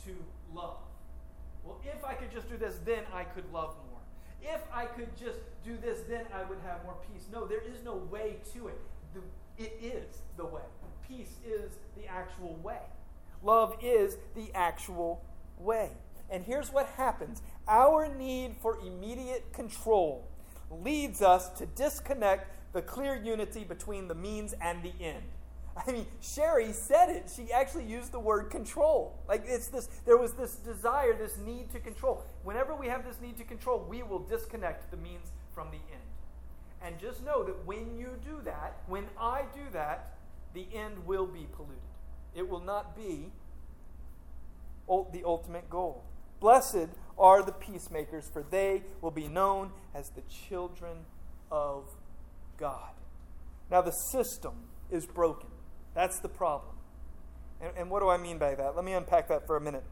to 0.05 0.11
love. 0.53 0.77
Well, 1.63 1.79
if 1.83 2.03
I 2.05 2.13
could 2.13 2.31
just 2.31 2.49
do 2.49 2.57
this, 2.57 2.75
then 2.85 3.03
I 3.13 3.23
could 3.23 3.51
love 3.51 3.75
more. 3.89 3.99
If 4.41 4.61
I 4.73 4.85
could 4.85 5.09
just 5.17 5.39
do 5.63 5.77
this, 5.77 6.01
then 6.07 6.25
I 6.33 6.43
would 6.43 6.59
have 6.65 6.83
more 6.83 6.97
peace. 7.11 7.27
No, 7.31 7.45
there 7.45 7.61
is 7.61 7.83
no 7.83 7.95
way 7.95 8.37
to 8.53 8.67
it. 8.67 8.79
The 9.13 9.21
it 9.57 9.77
is 9.81 10.17
the 10.37 10.45
way. 10.45 10.61
Peace 11.07 11.37
is 11.45 11.71
the 11.95 12.07
actual 12.07 12.57
way. 12.63 12.79
Love 13.43 13.77
is 13.81 14.17
the 14.35 14.49
actual 14.55 15.21
way. 15.59 15.91
And 16.29 16.43
here's 16.43 16.71
what 16.71 16.87
happens 16.87 17.41
our 17.67 18.13
need 18.13 18.55
for 18.61 18.79
immediate 18.79 19.53
control 19.53 20.27
leads 20.81 21.21
us 21.21 21.49
to 21.51 21.65
disconnect 21.65 22.73
the 22.73 22.81
clear 22.81 23.15
unity 23.15 23.63
between 23.63 24.07
the 24.07 24.15
means 24.15 24.53
and 24.61 24.81
the 24.83 24.93
end. 24.99 25.23
I 25.75 25.91
mean, 25.91 26.05
Sherry 26.21 26.71
said 26.71 27.09
it. 27.09 27.31
She 27.35 27.51
actually 27.51 27.85
used 27.85 28.11
the 28.11 28.19
word 28.19 28.51
control. 28.51 29.17
Like 29.27 29.43
it's 29.47 29.67
this 29.67 29.89
there 30.05 30.17
was 30.17 30.33
this 30.33 30.55
desire, 30.55 31.13
this 31.13 31.37
need 31.37 31.71
to 31.71 31.79
control. 31.79 32.23
Whenever 32.43 32.75
we 32.75 32.87
have 32.87 33.05
this 33.05 33.19
need 33.21 33.37
to 33.37 33.43
control, 33.43 33.85
we 33.89 34.03
will 34.03 34.19
disconnect 34.19 34.91
the 34.91 34.97
means 34.97 35.31
from 35.53 35.69
the 35.69 35.77
end. 35.77 36.03
And 36.83 36.99
just 36.99 37.23
know 37.25 37.43
that 37.43 37.65
when 37.65 37.97
you 37.97 38.09
do 38.23 38.41
that, 38.43 38.77
when 38.87 39.05
I 39.19 39.43
do 39.53 39.61
that, 39.71 40.17
the 40.53 40.67
end 40.73 41.05
will 41.07 41.25
be 41.25 41.47
polluted. 41.55 41.77
It 42.35 42.47
will 42.47 42.59
not 42.59 42.95
be 42.95 43.31
the 44.87 45.23
ultimate 45.25 45.69
goal. 45.69 46.03
Blessed 46.39 46.89
are 47.17 47.43
the 47.43 47.51
peacemakers, 47.51 48.29
for 48.31 48.43
they 48.43 48.83
will 49.01 49.11
be 49.11 49.27
known 49.27 49.71
as 49.93 50.09
the 50.09 50.21
children 50.47 51.05
of 51.51 51.85
God. 52.57 52.91
Now, 53.69 53.81
the 53.81 53.91
system 53.91 54.53
is 54.91 55.05
broken. 55.05 55.49
That's 55.93 56.19
the 56.19 56.29
problem. 56.29 56.75
And, 57.61 57.71
and 57.77 57.89
what 57.89 58.01
do 58.01 58.09
I 58.09 58.17
mean 58.17 58.37
by 58.37 58.55
that? 58.55 58.75
Let 58.75 58.85
me 58.85 58.93
unpack 58.93 59.27
that 59.29 59.47
for 59.47 59.55
a 59.55 59.61
minute. 59.61 59.83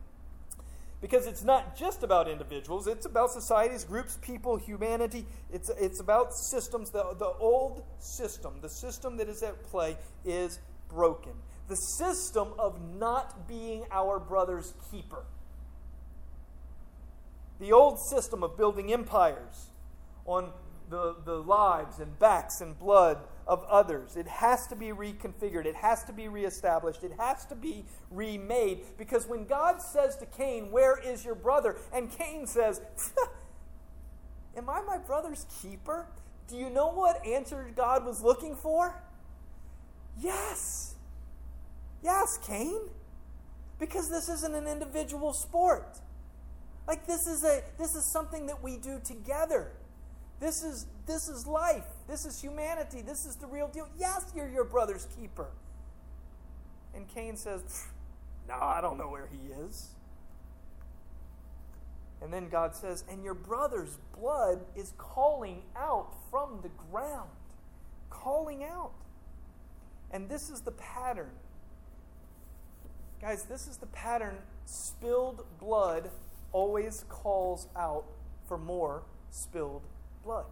Because 1.02 1.26
it's 1.26 1.44
not 1.44 1.76
just 1.76 2.04
about 2.04 2.28
individuals, 2.28 2.86
it's 2.86 3.08
about 3.08 3.32
societies, 3.32 3.84
groups, 3.84 4.20
people, 4.22 4.58
humanity. 4.58 5.26
It's, 5.52 5.72
it's 5.80 6.00
about 6.00 6.32
systems. 6.34 6.92
The, 6.92 7.16
the 7.18 7.34
old 7.40 7.84
system, 7.98 8.54
the 8.62 8.70
system 8.70 9.18
that 9.18 9.28
is 9.28 9.42
at 9.42 9.64
play, 9.64 9.98
is 10.24 10.60
broken. 10.90 11.34
The 11.70 11.76
system 11.76 12.50
of 12.60 12.80
not 13.00 13.48
being 13.48 13.86
our 13.92 14.20
brother's 14.20 14.74
keeper. 14.92 15.24
The 17.62 17.72
old 17.72 18.00
system 18.00 18.44
of 18.44 18.58
building 18.58 18.92
empires 18.92 19.68
on 20.26 20.52
the, 20.90 21.16
the 21.24 21.36
lives 21.36 22.00
and 22.00 22.20
backs 22.20 22.60
and 22.60 22.78
blood 22.78 23.20
of 23.48 23.64
others. 23.70 24.18
It 24.18 24.28
has 24.28 24.68
to 24.68 24.76
be 24.76 24.88
reconfigured. 24.88 25.66
It 25.66 25.76
has 25.76 26.04
to 26.06 26.14
be 26.14 26.28
reestablished. 26.28 27.04
It 27.04 27.14
has 27.18 27.46
to 27.46 27.56
be 27.56 27.86
remade. 28.10 28.82
Because 28.98 29.28
when 29.28 29.46
God 29.46 29.82
says 29.82 30.18
to 30.18 30.26
Cain, 30.26 30.72
Where 30.72 31.00
is 31.00 31.24
your 31.24 31.36
brother? 31.36 31.78
And 31.94 32.12
Cain 32.12 32.46
says, 32.46 32.82
Am 34.58 34.70
I 34.70 34.82
my 34.82 34.98
brother's 34.98 35.46
keeper? 35.62 36.08
Do 36.48 36.58
you 36.58 36.70
know 36.70 36.90
what 36.90 37.26
answer 37.26 37.72
God 37.76 38.06
was 38.06 38.22
looking 38.22 38.56
for? 38.56 39.02
Yes. 40.20 40.96
Yes, 42.04 42.38
Cain. 42.44 42.82
Because 43.80 44.10
this 44.10 44.28
isn't 44.28 44.54
an 44.54 44.68
individual 44.68 45.32
sport. 45.32 46.01
Like 46.92 47.08
this 47.08 47.26
is 47.26 47.46
a 47.46 47.62
this 47.78 47.96
is 47.96 48.04
something 48.04 48.48
that 48.48 48.62
we 48.62 48.76
do 48.76 49.00
together. 49.02 49.72
This 50.42 50.62
is, 50.62 50.88
this 51.06 51.30
is 51.30 51.48
life. 51.48 51.86
This 52.06 52.26
is 52.26 52.42
humanity. 52.42 53.02
This 53.02 53.26
is 53.26 53.38
the 53.38 53.48
real 53.48 53.70
deal. 53.70 53.88
Yes, 53.98 54.30
you're 54.36 54.50
your 54.50 54.66
brother's 54.66 55.08
keeper. 55.18 55.48
And 56.94 57.08
Cain 57.08 57.38
says, 57.38 57.62
No, 58.50 58.56
I 58.56 58.82
don't 58.82 58.98
know 58.98 59.08
where 59.08 59.30
he 59.32 59.54
is. 59.54 59.92
And 62.22 62.34
then 62.34 62.50
God 62.50 62.76
says, 62.76 63.06
And 63.10 63.24
your 63.24 63.36
brother's 63.36 63.98
blood 64.20 64.60
is 64.76 64.92
calling 64.98 65.62
out 65.78 66.14
from 66.30 66.60
the 66.62 66.72
ground. 66.92 67.30
Calling 68.10 68.66
out. 68.66 68.92
And 70.12 70.28
this 70.28 70.50
is 70.50 70.60
the 70.60 70.72
pattern. 70.72 71.32
Guys, 73.22 73.46
this 73.46 73.66
is 73.68 73.78
the 73.78 73.88
pattern. 73.88 74.40
Spilled 74.66 75.46
blood 75.58 76.10
always 76.52 77.06
calls 77.10 77.68
out 77.76 78.06
for 78.48 78.58
more 78.58 79.04
spilled 79.30 79.84
blood. 80.24 80.46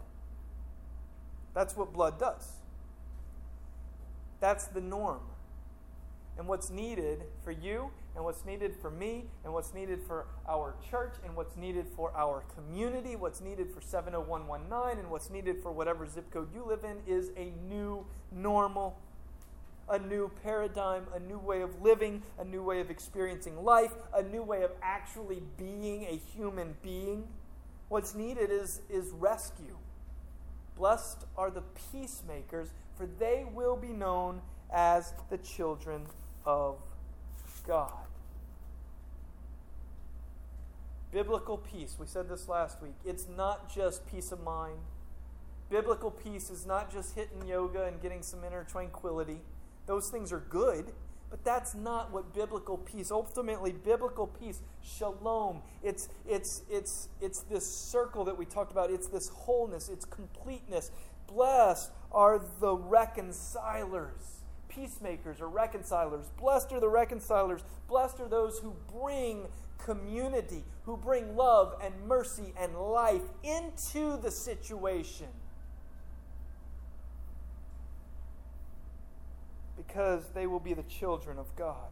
That's 1.54 1.76
what 1.76 1.94
blood 1.94 2.20
does. 2.20 2.54
That's 4.40 4.66
the 4.66 4.82
norm. 4.82 5.22
And 6.38 6.48
what's 6.48 6.70
needed 6.70 7.24
for 7.44 7.52
you, 7.52 7.92
and 8.16 8.24
what's 8.24 8.46
needed 8.46 8.74
for 8.82 8.90
me, 8.90 9.26
and 9.44 9.54
what's 9.54 9.74
needed 9.74 10.00
for 10.08 10.28
our 10.48 10.74
church, 10.90 11.16
and 11.26 11.36
what's 11.36 11.58
needed 11.58 11.86
for 11.96 12.16
our 12.16 12.46
community, 12.56 13.18
what's 13.18 13.42
needed 13.42 13.70
for 13.70 13.82
70119, 13.82 15.00
and 15.00 15.12
what's 15.12 15.30
needed 15.30 15.62
for 15.62 15.74
whatever 15.74 16.08
zip 16.08 16.32
code 16.32 16.48
you 16.54 16.64
live 16.66 16.86
in 16.86 16.98
is 17.14 17.32
a 17.36 17.52
new 17.68 18.06
normal, 18.32 18.98
a 19.90 20.00
new 20.00 20.32
paradigm, 20.44 21.06
a 21.16 21.20
new 21.20 21.40
way 21.40 21.62
of 21.62 21.82
living, 21.82 22.22
a 22.38 22.46
new 22.46 22.64
way 22.64 22.80
of 22.80 22.90
experiencing 22.90 23.64
life, 23.64 23.92
a 24.14 24.22
new 24.22 24.44
way 24.44 24.64
of 24.64 24.72
actually 24.82 25.42
being 25.58 26.06
a 26.06 26.20
human 26.36 26.76
being. 26.82 27.28
What's 27.90 28.14
needed 28.14 28.52
is, 28.52 28.82
is 28.90 29.10
rescue. 29.12 29.78
Blessed 30.78 31.26
are 31.36 31.50
the 31.50 31.64
peacemakers, 31.92 32.70
for 32.96 33.06
they 33.06 33.46
will 33.54 33.76
be 33.76 33.90
known 33.90 34.42
as 34.72 35.14
the 35.30 35.38
children 35.38 36.06
of 36.46 36.78
God. 37.66 38.06
Biblical 41.12 41.58
peace, 41.58 41.96
we 42.00 42.06
said 42.06 42.30
this 42.30 42.48
last 42.48 42.82
week, 42.82 42.94
it's 43.04 43.26
not 43.36 43.74
just 43.74 44.06
peace 44.12 44.32
of 44.32 44.44
mind. 44.44 44.78
Biblical 45.70 46.12
peace 46.12 46.50
is 46.50 46.66
not 46.66 46.92
just 46.92 47.16
hitting 47.16 47.48
yoga 47.48 47.86
and 47.86 48.02
getting 48.02 48.22
some 48.22 48.44
inner 48.44 48.64
tranquility. 48.64 49.42
Those 49.90 50.10
things 50.10 50.32
are 50.32 50.46
good. 50.52 50.94
But 51.32 51.44
that's 51.44 51.74
not 51.74 52.12
what 52.12 52.34
biblical 52.34 52.78
peace, 52.78 53.12
ultimately, 53.12 53.72
biblical 53.72 54.28
peace, 54.28 54.62
shalom, 54.82 55.62
it's, 55.84 56.10
it's, 56.28 56.64
it's, 56.70 57.10
it's 57.22 57.42
this 57.42 57.72
circle 57.72 58.26
that 58.26 58.38
we 58.38 58.46
talked 58.46 58.72
about. 58.72 58.92
It's 58.92 59.08
this 59.08 59.30
wholeness, 59.30 59.90
it's 59.90 60.06
completeness. 60.06 60.92
Blessed 61.28 61.92
are 62.12 62.42
the 62.60 62.76
reconcilers. 62.76 64.42
Peacemakers 64.70 65.42
are 65.42 65.50
reconcilers. 65.50 66.30
Blessed 66.40 66.72
are 66.72 66.80
the 66.80 66.90
reconcilers. 66.90 67.62
Blessed 67.88 68.20
are 68.20 68.30
those 68.30 68.60
who 68.60 68.76
bring 69.00 69.48
community, 69.78 70.64
who 70.86 70.98
bring 70.98 71.36
love 71.36 71.76
and 71.84 71.94
mercy 72.08 72.54
and 72.60 72.76
life 72.76 73.24
into 73.44 74.20
the 74.22 74.32
situation. 74.32 75.28
Because 79.90 80.26
they 80.34 80.46
will 80.46 80.60
be 80.60 80.74
the 80.74 80.84
children 80.84 81.38
of 81.38 81.56
God. 81.56 81.90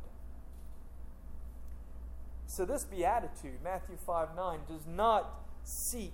So, 2.46 2.64
this 2.64 2.86
beatitude, 2.86 3.60
Matthew 3.64 3.98
5 3.98 4.36
9, 4.36 4.60
does 4.68 4.88
not 4.88 5.30
seek 5.64 6.14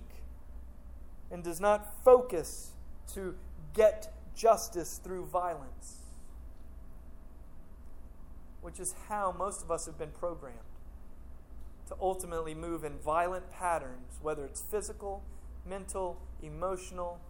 and 1.30 1.44
does 1.44 1.60
not 1.60 2.02
focus 2.04 2.72
to 3.14 3.34
get 3.74 4.12
justice 4.34 4.98
through 5.02 5.26
violence, 5.26 5.98
which 8.62 8.80
is 8.80 8.94
how 9.08 9.34
most 9.36 9.62
of 9.62 9.70
us 9.70 9.86
have 9.86 9.98
been 9.98 10.10
programmed 10.10 10.58
to 11.88 11.94
ultimately 12.00 12.54
move 12.54 12.82
in 12.82 12.98
violent 12.98 13.52
patterns, 13.52 14.18
whether 14.22 14.44
it's 14.44 14.60
physical, 14.60 15.22
mental, 15.68 16.18
emotional, 16.42 17.20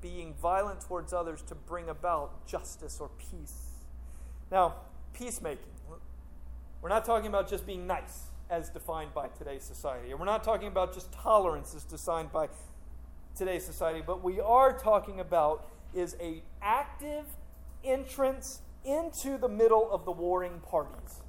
being 0.00 0.34
violent 0.34 0.80
towards 0.80 1.12
others 1.12 1.42
to 1.42 1.54
bring 1.54 1.88
about 1.88 2.46
justice 2.46 2.98
or 3.00 3.10
peace. 3.18 3.68
Now, 4.50 4.76
peacemaking. 5.12 5.64
We're 6.80 6.88
not 6.88 7.04
talking 7.04 7.26
about 7.26 7.48
just 7.48 7.66
being 7.66 7.86
nice 7.86 8.26
as 8.50 8.70
defined 8.70 9.12
by 9.12 9.28
today's 9.28 9.64
society. 9.64 10.14
We're 10.14 10.24
not 10.24 10.44
talking 10.44 10.68
about 10.68 10.94
just 10.94 11.12
tolerance 11.12 11.74
as 11.74 11.84
defined 11.84 12.32
by 12.32 12.48
today's 13.36 13.64
society, 13.64 14.02
but 14.06 14.22
we 14.22 14.40
are 14.40 14.78
talking 14.78 15.20
about 15.20 15.68
is 15.94 16.16
a 16.20 16.42
active 16.62 17.24
entrance 17.84 18.60
into 18.84 19.38
the 19.38 19.48
middle 19.48 19.90
of 19.90 20.04
the 20.04 20.12
warring 20.12 20.60
parties. 20.60 21.20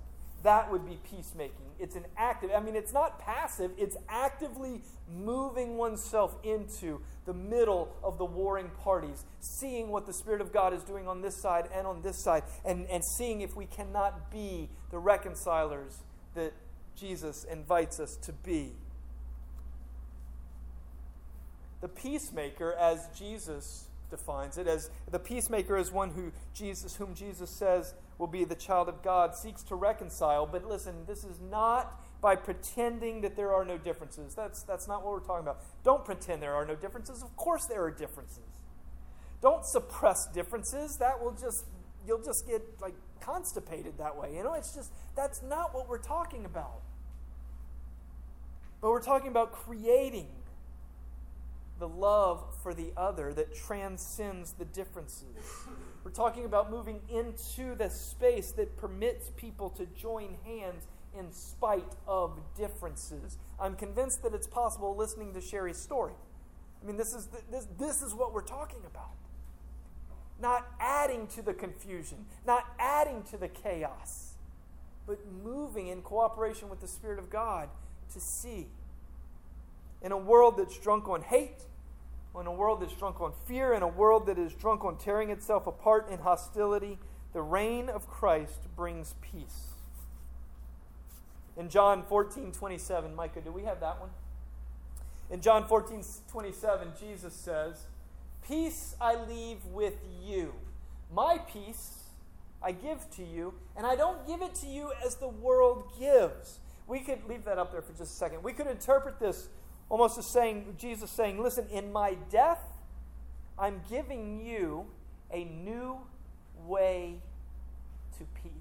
That 0.43 0.71
would 0.71 0.85
be 0.85 0.99
peacemaking. 1.09 1.68
It's 1.79 1.95
an 1.95 2.05
active, 2.17 2.51
I 2.55 2.59
mean, 2.59 2.75
it's 2.75 2.93
not 2.93 3.19
passive, 3.19 3.71
it's 3.77 3.95
actively 4.09 4.81
moving 5.11 5.77
oneself 5.77 6.35
into 6.43 7.01
the 7.25 7.33
middle 7.33 7.95
of 8.03 8.17
the 8.17 8.25
warring 8.25 8.69
parties, 8.83 9.25
seeing 9.39 9.89
what 9.89 10.05
the 10.05 10.13
Spirit 10.13 10.41
of 10.41 10.51
God 10.51 10.73
is 10.73 10.83
doing 10.83 11.07
on 11.07 11.21
this 11.21 11.41
side 11.41 11.69
and 11.73 11.87
on 11.87 12.01
this 12.01 12.21
side, 12.21 12.43
and, 12.65 12.85
and 12.87 13.03
seeing 13.03 13.41
if 13.41 13.55
we 13.55 13.65
cannot 13.65 14.29
be 14.29 14.69
the 14.91 14.99
reconcilers 14.99 15.99
that 16.35 16.53
Jesus 16.95 17.45
invites 17.45 17.99
us 17.99 18.17
to 18.23 18.33
be. 18.33 18.73
The 21.81 21.87
peacemaker, 21.87 22.73
as 22.73 23.07
Jesus 23.17 23.88
defines 24.09 24.57
it, 24.57 24.67
as 24.67 24.89
the 25.09 25.19
peacemaker 25.19 25.77
is 25.77 25.91
one 25.91 26.11
who 26.11 26.31
Jesus, 26.53 26.95
whom 26.95 27.15
Jesus 27.15 27.49
says 27.49 27.93
will 28.17 28.27
be 28.27 28.43
the 28.43 28.55
child 28.55 28.89
of 28.89 29.01
God, 29.01 29.35
seeks 29.35 29.63
to 29.63 29.75
reconcile. 29.75 30.45
But 30.45 30.65
listen, 30.65 31.05
this 31.07 31.23
is 31.23 31.39
not 31.39 32.01
by 32.21 32.35
pretending 32.35 33.21
that 33.21 33.35
there 33.35 33.53
are 33.53 33.63
no 33.63 33.77
differences. 33.77 34.35
That's, 34.35 34.63
that's 34.63 34.87
not 34.87 35.03
what 35.03 35.13
we're 35.13 35.19
talking 35.25 35.47
about. 35.47 35.61
Don't 35.83 36.03
pretend 36.03 36.41
there 36.41 36.53
are 36.53 36.65
no 36.65 36.75
differences. 36.75 37.23
Of 37.23 37.35
course 37.37 37.65
there 37.65 37.83
are 37.83 37.91
differences. 37.91 38.43
Don't 39.41 39.65
suppress 39.65 40.27
differences. 40.33 40.97
That 40.99 41.21
will 41.21 41.31
just, 41.31 41.65
you'll 42.05 42.23
just 42.23 42.45
get 42.45 42.61
like 42.81 42.95
constipated 43.21 43.97
that 43.99 44.17
way. 44.17 44.35
You 44.35 44.43
know, 44.43 44.53
it's 44.53 44.75
just, 44.75 44.91
that's 45.15 45.41
not 45.43 45.73
what 45.73 45.87
we're 45.87 45.97
talking 45.97 46.45
about. 46.45 46.81
But 48.81 48.91
we're 48.91 49.01
talking 49.01 49.29
about 49.29 49.51
creating 49.51 50.27
the 51.79 51.87
love 51.87 52.43
for 52.61 52.73
the 52.73 52.91
other 52.97 53.33
that 53.33 53.55
transcends 53.55 54.51
the 54.53 54.65
differences. 54.65 55.25
We're 56.03 56.11
talking 56.11 56.45
about 56.45 56.69
moving 56.69 57.01
into 57.09 57.75
the 57.75 57.89
space 57.89 58.51
that 58.53 58.77
permits 58.77 59.31
people 59.35 59.69
to 59.71 59.85
join 59.85 60.37
hands 60.45 60.87
in 61.17 61.31
spite 61.31 61.95
of 62.07 62.39
differences. 62.55 63.37
I'm 63.59 63.75
convinced 63.75 64.23
that 64.23 64.33
it's 64.33 64.47
possible 64.47 64.95
listening 64.95 65.33
to 65.33 65.41
Sherry's 65.41 65.77
story. 65.77 66.13
I 66.81 66.85
mean, 66.85 66.97
this 66.97 67.13
is, 67.13 67.27
the, 67.27 67.39
this, 67.51 67.67
this 67.77 68.01
is 68.01 68.13
what 68.13 68.33
we're 68.33 68.41
talking 68.41 68.81
about. 68.85 69.11
Not 70.41 70.67
adding 70.79 71.27
to 71.27 71.41
the 71.41 71.53
confusion, 71.53 72.25
not 72.47 72.65
adding 72.79 73.23
to 73.23 73.37
the 73.37 73.49
chaos, 73.49 74.35
but 75.05 75.19
moving 75.43 75.87
in 75.87 76.01
cooperation 76.01 76.69
with 76.69 76.79
the 76.79 76.87
Spirit 76.87 77.19
of 77.19 77.29
God 77.29 77.69
to 78.13 78.19
see. 78.19 78.67
In 80.01 80.13
a 80.13 80.17
world 80.17 80.57
that's 80.57 80.77
drunk 80.79 81.09
on 81.09 81.23
hate, 81.23 81.65
in 82.39 82.47
a 82.47 82.51
world 82.51 82.81
that's 82.81 82.93
drunk 82.93 83.21
on 83.21 83.33
fear, 83.47 83.73
in 83.73 83.81
a 83.81 83.87
world 83.87 84.25
that 84.27 84.37
is 84.37 84.53
drunk 84.53 84.83
on 84.83 84.97
tearing 84.97 85.29
itself 85.29 85.67
apart 85.67 86.09
in 86.09 86.19
hostility, 86.19 86.97
the 87.33 87.41
reign 87.41 87.89
of 87.89 88.07
Christ 88.07 88.73
brings 88.75 89.15
peace. 89.21 89.73
In 91.57 91.69
John 91.69 92.03
14, 92.03 92.51
27, 92.51 93.15
Micah, 93.15 93.41
do 93.41 93.51
we 93.51 93.63
have 93.63 93.79
that 93.81 93.99
one? 93.99 94.09
In 95.29 95.41
John 95.41 95.67
14, 95.67 96.03
27, 96.31 96.87
Jesus 96.99 97.33
says, 97.33 97.85
Peace 98.47 98.95
I 98.99 99.15
leave 99.25 99.63
with 99.65 99.97
you. 100.25 100.53
My 101.13 101.37
peace 101.37 102.03
I 102.63 102.71
give 102.71 103.09
to 103.11 103.23
you, 103.23 103.53
and 103.75 103.85
I 103.85 103.95
don't 103.95 104.25
give 104.25 104.41
it 104.41 104.55
to 104.55 104.67
you 104.67 104.91
as 105.05 105.15
the 105.15 105.27
world 105.27 105.91
gives. 105.99 106.59
We 106.87 106.99
could 106.99 107.19
leave 107.27 107.45
that 107.45 107.59
up 107.59 107.71
there 107.71 107.81
for 107.81 107.91
just 107.91 108.13
a 108.13 108.15
second. 108.15 108.43
We 108.43 108.53
could 108.53 108.67
interpret 108.67 109.19
this 109.19 109.49
almost 109.89 110.17
as 110.17 110.25
saying, 110.25 110.75
Jesus 110.77 111.09
saying, 111.11 111.41
Listen, 111.41 111.65
in 111.71 111.91
my 111.91 112.15
death, 112.29 112.61
I'm 113.57 113.81
giving 113.89 114.45
you 114.45 114.85
a 115.31 115.43
new 115.43 115.99
way 116.65 117.15
to 118.17 118.25
peace. 118.41 118.53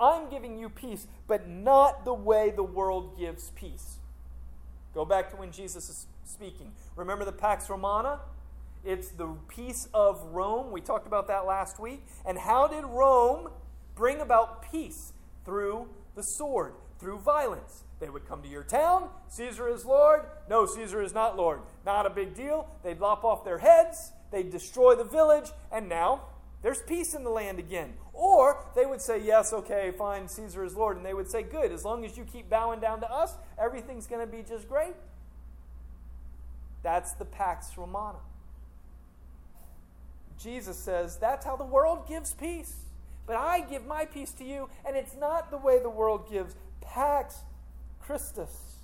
I'm 0.00 0.28
giving 0.28 0.58
you 0.58 0.68
peace, 0.68 1.06
but 1.28 1.48
not 1.48 2.04
the 2.04 2.14
way 2.14 2.50
the 2.50 2.64
world 2.64 3.16
gives 3.16 3.50
peace. 3.50 3.98
Go 4.94 5.04
back 5.04 5.30
to 5.30 5.36
when 5.36 5.52
Jesus 5.52 5.88
is 5.88 6.06
speaking. 6.24 6.72
Remember 6.96 7.24
the 7.24 7.32
Pax 7.32 7.70
Romana? 7.70 8.20
It's 8.84 9.10
the 9.10 9.28
peace 9.48 9.88
of 9.94 10.20
Rome. 10.32 10.72
We 10.72 10.80
talked 10.80 11.06
about 11.06 11.28
that 11.28 11.46
last 11.46 11.78
week. 11.78 12.04
And 12.26 12.36
how 12.36 12.66
did 12.66 12.84
Rome 12.84 13.48
bring 13.94 14.20
about 14.20 14.70
peace? 14.72 15.12
Through 15.44 15.88
the 16.14 16.22
sword, 16.22 16.74
through 16.98 17.18
violence. 17.18 17.84
They 18.02 18.10
would 18.10 18.26
come 18.26 18.42
to 18.42 18.48
your 18.48 18.64
town. 18.64 19.08
Caesar 19.28 19.68
is 19.68 19.84
Lord. 19.84 20.22
No, 20.50 20.66
Caesar 20.66 21.02
is 21.02 21.14
not 21.14 21.36
Lord. 21.36 21.60
Not 21.86 22.04
a 22.04 22.10
big 22.10 22.34
deal. 22.34 22.68
They'd 22.82 22.98
lop 22.98 23.22
off 23.22 23.44
their 23.44 23.58
heads. 23.58 24.10
They'd 24.32 24.50
destroy 24.50 24.96
the 24.96 25.04
village. 25.04 25.52
And 25.70 25.88
now 25.88 26.22
there's 26.62 26.82
peace 26.82 27.14
in 27.14 27.22
the 27.22 27.30
land 27.30 27.60
again. 27.60 27.94
Or 28.12 28.66
they 28.74 28.86
would 28.86 29.00
say, 29.00 29.22
Yes, 29.24 29.52
okay, 29.52 29.92
fine, 29.96 30.26
Caesar 30.26 30.64
is 30.64 30.74
Lord. 30.74 30.96
And 30.96 31.06
they 31.06 31.14
would 31.14 31.30
say, 31.30 31.44
Good, 31.44 31.70
as 31.70 31.84
long 31.84 32.04
as 32.04 32.16
you 32.16 32.24
keep 32.24 32.50
bowing 32.50 32.80
down 32.80 32.98
to 33.02 33.08
us, 33.08 33.36
everything's 33.56 34.08
going 34.08 34.20
to 34.20 34.26
be 34.26 34.42
just 34.42 34.68
great. 34.68 34.94
That's 36.82 37.12
the 37.12 37.24
Pax 37.24 37.78
Romana. 37.78 38.18
Jesus 40.40 40.76
says, 40.76 41.18
That's 41.18 41.46
how 41.46 41.54
the 41.54 41.64
world 41.64 42.08
gives 42.08 42.34
peace. 42.34 42.74
But 43.28 43.36
I 43.36 43.60
give 43.60 43.86
my 43.86 44.06
peace 44.06 44.32
to 44.32 44.44
you, 44.44 44.68
and 44.84 44.96
it's 44.96 45.14
not 45.14 45.52
the 45.52 45.56
way 45.56 45.78
the 45.80 45.88
world 45.88 46.28
gives. 46.28 46.56
Pax 46.80 47.36
Christus, 48.04 48.76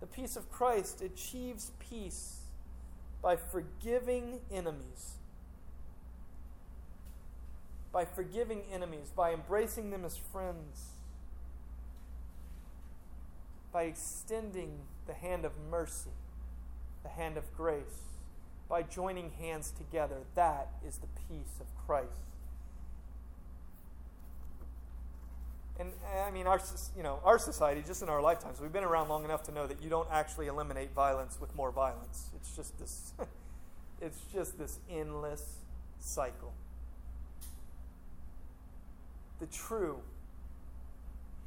the 0.00 0.06
peace 0.06 0.36
of 0.36 0.50
Christ, 0.50 1.02
achieves 1.02 1.72
peace 1.78 2.40
by 3.22 3.36
forgiving 3.36 4.40
enemies. 4.50 5.14
By 7.92 8.04
forgiving 8.04 8.62
enemies, 8.72 9.10
by 9.14 9.32
embracing 9.32 9.90
them 9.90 10.04
as 10.04 10.16
friends, 10.16 10.90
by 13.72 13.84
extending 13.84 14.80
the 15.06 15.14
hand 15.14 15.44
of 15.44 15.52
mercy, 15.70 16.10
the 17.02 17.08
hand 17.08 17.36
of 17.36 17.52
grace, 17.56 18.02
by 18.68 18.82
joining 18.82 19.30
hands 19.30 19.72
together. 19.76 20.18
That 20.36 20.68
is 20.86 20.98
the 20.98 21.08
peace 21.28 21.60
of 21.60 21.66
Christ. 21.86 22.29
And 25.80 25.92
I 26.26 26.30
mean, 26.30 26.46
our 26.46 26.60
you 26.94 27.02
know 27.02 27.20
our 27.24 27.38
society, 27.38 27.82
just 27.86 28.02
in 28.02 28.10
our 28.10 28.20
lifetimes, 28.20 28.60
we've 28.60 28.72
been 28.72 28.84
around 28.84 29.08
long 29.08 29.24
enough 29.24 29.42
to 29.44 29.52
know 29.52 29.66
that 29.66 29.82
you 29.82 29.88
don't 29.88 30.08
actually 30.12 30.46
eliminate 30.46 30.92
violence 30.92 31.40
with 31.40 31.54
more 31.56 31.72
violence. 31.72 32.28
It's 32.36 32.54
just 32.54 32.78
this, 32.78 33.12
it's 34.00 34.20
just 34.32 34.58
this 34.58 34.78
endless 34.90 35.56
cycle. 35.98 36.52
The 39.40 39.46
true 39.46 40.00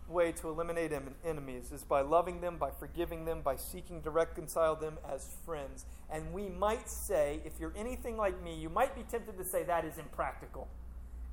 way 0.10 0.32
to 0.32 0.50
eliminate 0.50 0.92
enemies 1.24 1.72
is 1.72 1.84
by 1.84 2.02
loving 2.02 2.42
them, 2.42 2.58
by 2.58 2.72
forgiving 2.72 3.26
them, 3.26 3.42
by 3.42 3.56
seeking 3.56 4.02
to 4.02 4.10
reconcile 4.10 4.76
them 4.76 4.98
as 5.08 5.36
friends. 5.46 5.86
And 6.10 6.34
we 6.34 6.50
might 6.50 6.90
say, 6.90 7.40
if 7.46 7.54
you're 7.60 7.74
anything 7.76 8.18
like 8.18 8.42
me, 8.44 8.56
you 8.56 8.70
might 8.70 8.96
be 8.96 9.04
tempted 9.04 9.38
to 9.38 9.46
say 9.46 9.64
that 9.64 9.86
is 9.86 9.98
impractical 9.98 10.68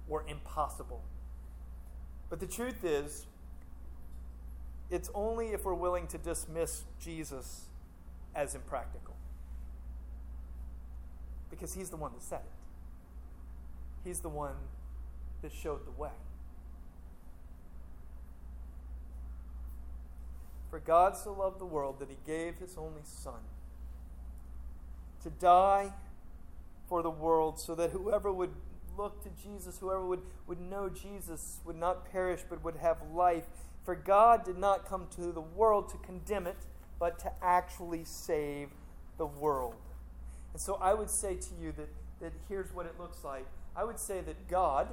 or 0.09 0.25
impossible. 0.29 1.03
But 2.31 2.39
the 2.39 2.47
truth 2.47 2.85
is, 2.85 3.27
it's 4.89 5.11
only 5.15 5.49
if 5.49 5.65
we're 5.65 5.75
willing 5.75 6.07
to 6.09 6.19
dismiss 6.19 6.85
Jesus 7.01 7.67
as 8.35 8.55
impractical. 8.55 9.17
Because 11.51 11.75
he's 11.75 11.91
the 11.91 11.97
one 11.97 12.13
that 12.13 12.23
said 12.23 12.41
it, 12.41 14.09
he's 14.09 14.21
the 14.21 14.29
one 14.29 14.55
that 15.43 15.53
showed 15.53 15.85
the 15.85 16.01
way. 16.01 16.11
For 20.71 20.79
God 20.79 21.17
so 21.17 21.33
loved 21.33 21.59
the 21.61 21.67
world 21.67 21.99
that 21.99 22.09
he 22.09 22.17
gave 22.25 22.59
his 22.59 22.77
only 22.79 23.03
Son 23.03 23.41
to 25.25 25.31
die 25.31 25.93
for 26.89 27.03
the 27.03 27.11
world 27.11 27.59
so 27.59 27.75
that 27.75 27.91
whoever 27.91 28.33
would 28.33 28.53
look 28.97 29.23
to 29.23 29.31
Jesus, 29.43 29.79
whoever 29.79 30.05
would, 30.07 30.23
would 30.47 30.61
know 30.61 30.89
Jesus 30.89 31.61
would 31.65 31.77
not 31.77 32.11
perish 32.11 32.41
but 32.49 32.63
would 32.65 32.77
have 32.77 32.99
life. 33.15 33.45
For 33.85 33.95
God 33.95 34.45
did 34.45 34.59
not 34.59 34.87
come 34.87 35.07
to 35.17 35.33
the 35.33 35.41
world 35.41 35.89
to 35.91 35.97
condemn 35.99 36.47
it, 36.47 36.67
but 36.99 37.19
to 37.21 37.33
actually 37.43 38.05
save 38.05 38.69
the 39.17 39.27
world. 39.27 39.75
And 40.53 40.61
so 40.61 40.75
I 40.81 40.95
would 40.95 41.11
say 41.11 41.37
to 41.37 41.55
you 41.61 41.73
that, 41.73 41.89
that 42.21 42.33
here's 42.49 42.73
what 42.75 42.87
it 42.87 42.99
looks 42.99 43.25
like. 43.25 43.47
I 43.77 43.85
would 43.85 43.99
say 43.99 44.21
that 44.21 44.49
God 44.49 44.89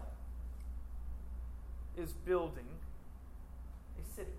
is 1.97 2.13
building 2.13 2.67
a 3.99 4.15
city. 4.15 4.29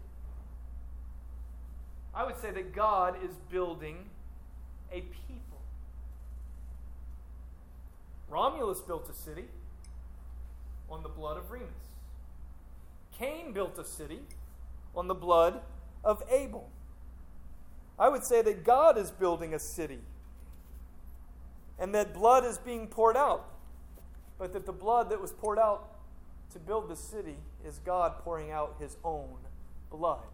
I 2.15 2.25
would 2.25 2.37
say 2.37 2.51
that 2.51 2.75
God 2.75 3.17
is 3.25 3.33
building 3.51 4.07
a 4.93 5.01
people. 5.01 5.48
Romulus 8.29 8.81
built 8.81 9.09
a 9.09 9.15
city 9.15 9.45
on 10.91 11.03
the 11.03 11.09
blood 11.09 11.37
of 11.37 11.51
Remus. 11.51 11.69
Cain 13.19 13.53
built 13.53 13.79
a 13.79 13.85
city 13.85 14.21
on 14.95 15.09
the 15.09 15.15
blood 15.15 15.61
of 16.05 16.23
Abel. 16.31 16.71
I 17.99 18.09
would 18.09 18.25
say 18.25 18.43
that 18.43 18.65
God 18.65 18.97
is 18.97 19.11
building 19.11 19.55
a 19.55 19.59
city 19.59 19.99
and 21.79 21.95
that 21.95 22.15
blood 22.15 22.45
is 22.45 22.59
being 22.59 22.87
poured 22.87 23.17
out, 23.17 23.49
but 24.39 24.53
that 24.53 24.67
the 24.67 24.73
blood 24.73 25.11
that 25.11 25.21
was 25.21 25.33
poured 25.33 25.59
out 25.59 25.89
to 26.53 26.59
build 26.59 26.89
the 26.89 26.97
city 26.97 27.37
is 27.65 27.79
God 27.79 28.19
pouring 28.19 28.51
out 28.51 28.77
his 28.81 28.97
own 29.05 29.37
blood. 29.91 30.27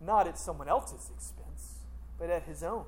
Not 0.00 0.26
at 0.26 0.38
someone 0.38 0.68
else's 0.68 1.10
expense, 1.14 1.80
but 2.18 2.30
at 2.30 2.44
his 2.44 2.62
own. 2.62 2.84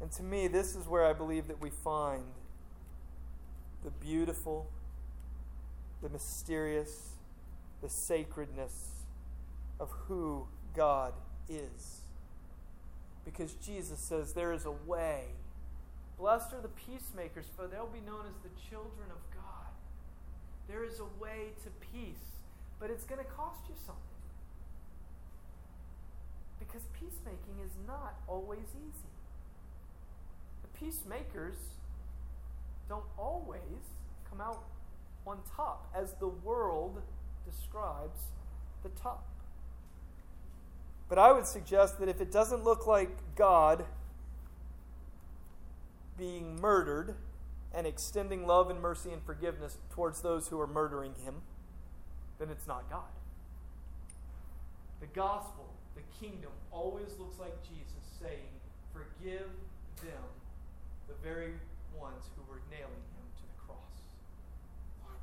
And 0.00 0.10
to 0.12 0.22
me, 0.22 0.48
this 0.48 0.76
is 0.76 0.86
where 0.86 1.04
I 1.04 1.12
believe 1.12 1.48
that 1.48 1.60
we 1.60 1.70
find 1.70 2.24
the 3.82 3.90
beautiful, 3.90 4.68
the 6.02 6.08
mysterious, 6.08 7.14
the 7.82 7.88
sacredness 7.88 9.04
of 9.80 9.90
who 10.08 10.46
God 10.74 11.12
is. 11.48 12.00
Because 13.24 13.54
Jesus 13.54 13.98
says 13.98 14.32
there 14.32 14.52
is 14.52 14.64
a 14.64 14.70
way. 14.70 15.24
Blessed 16.18 16.52
are 16.54 16.60
the 16.60 16.68
peacemakers, 16.68 17.46
for 17.56 17.66
they'll 17.66 17.86
be 17.86 18.00
known 18.00 18.24
as 18.26 18.36
the 18.42 18.70
children 18.70 19.10
of 19.10 19.34
God. 19.34 19.72
There 20.68 20.84
is 20.84 21.00
a 21.00 21.22
way 21.22 21.52
to 21.64 21.70
peace, 21.92 22.40
but 22.80 22.90
it's 22.90 23.04
going 23.04 23.22
to 23.22 23.30
cost 23.30 23.60
you 23.68 23.74
something. 23.84 24.02
Because 26.58 26.82
peacemaking 26.98 27.60
is 27.64 27.72
not 27.86 28.14
always 28.26 28.66
easy. 28.74 29.15
Peacemakers 30.78 31.56
don't 32.88 33.04
always 33.18 33.60
come 34.28 34.40
out 34.40 34.64
on 35.26 35.38
top, 35.56 35.90
as 35.94 36.12
the 36.14 36.28
world 36.28 37.02
describes 37.44 38.20
the 38.82 38.88
top. 38.90 39.26
But 41.08 41.18
I 41.18 41.32
would 41.32 41.46
suggest 41.46 41.98
that 42.00 42.08
if 42.08 42.20
it 42.20 42.30
doesn't 42.30 42.64
look 42.64 42.86
like 42.86 43.10
God 43.36 43.84
being 46.18 46.60
murdered 46.60 47.14
and 47.74 47.86
extending 47.86 48.46
love 48.46 48.70
and 48.70 48.80
mercy 48.80 49.10
and 49.12 49.22
forgiveness 49.22 49.78
towards 49.90 50.20
those 50.22 50.48
who 50.48 50.60
are 50.60 50.66
murdering 50.66 51.14
him, 51.24 51.42
then 52.38 52.48
it's 52.50 52.66
not 52.66 52.88
God. 52.90 53.02
The 55.00 55.06
gospel, 55.06 55.68
the 55.94 56.02
kingdom, 56.18 56.50
always 56.72 57.18
looks 57.18 57.38
like 57.38 57.62
Jesus 57.62 58.02
saying, 58.20 58.48
Forgive 58.92 59.50
them, 60.02 60.24
the 61.08 61.14
very 61.22 61.52
ones 61.98 62.24
who 62.36 62.42
were 62.50 62.60
nailing 62.70 62.84
him 62.84 63.26
to 63.36 63.42
the 63.42 63.58
cross. 63.66 63.96
What? 65.02 65.18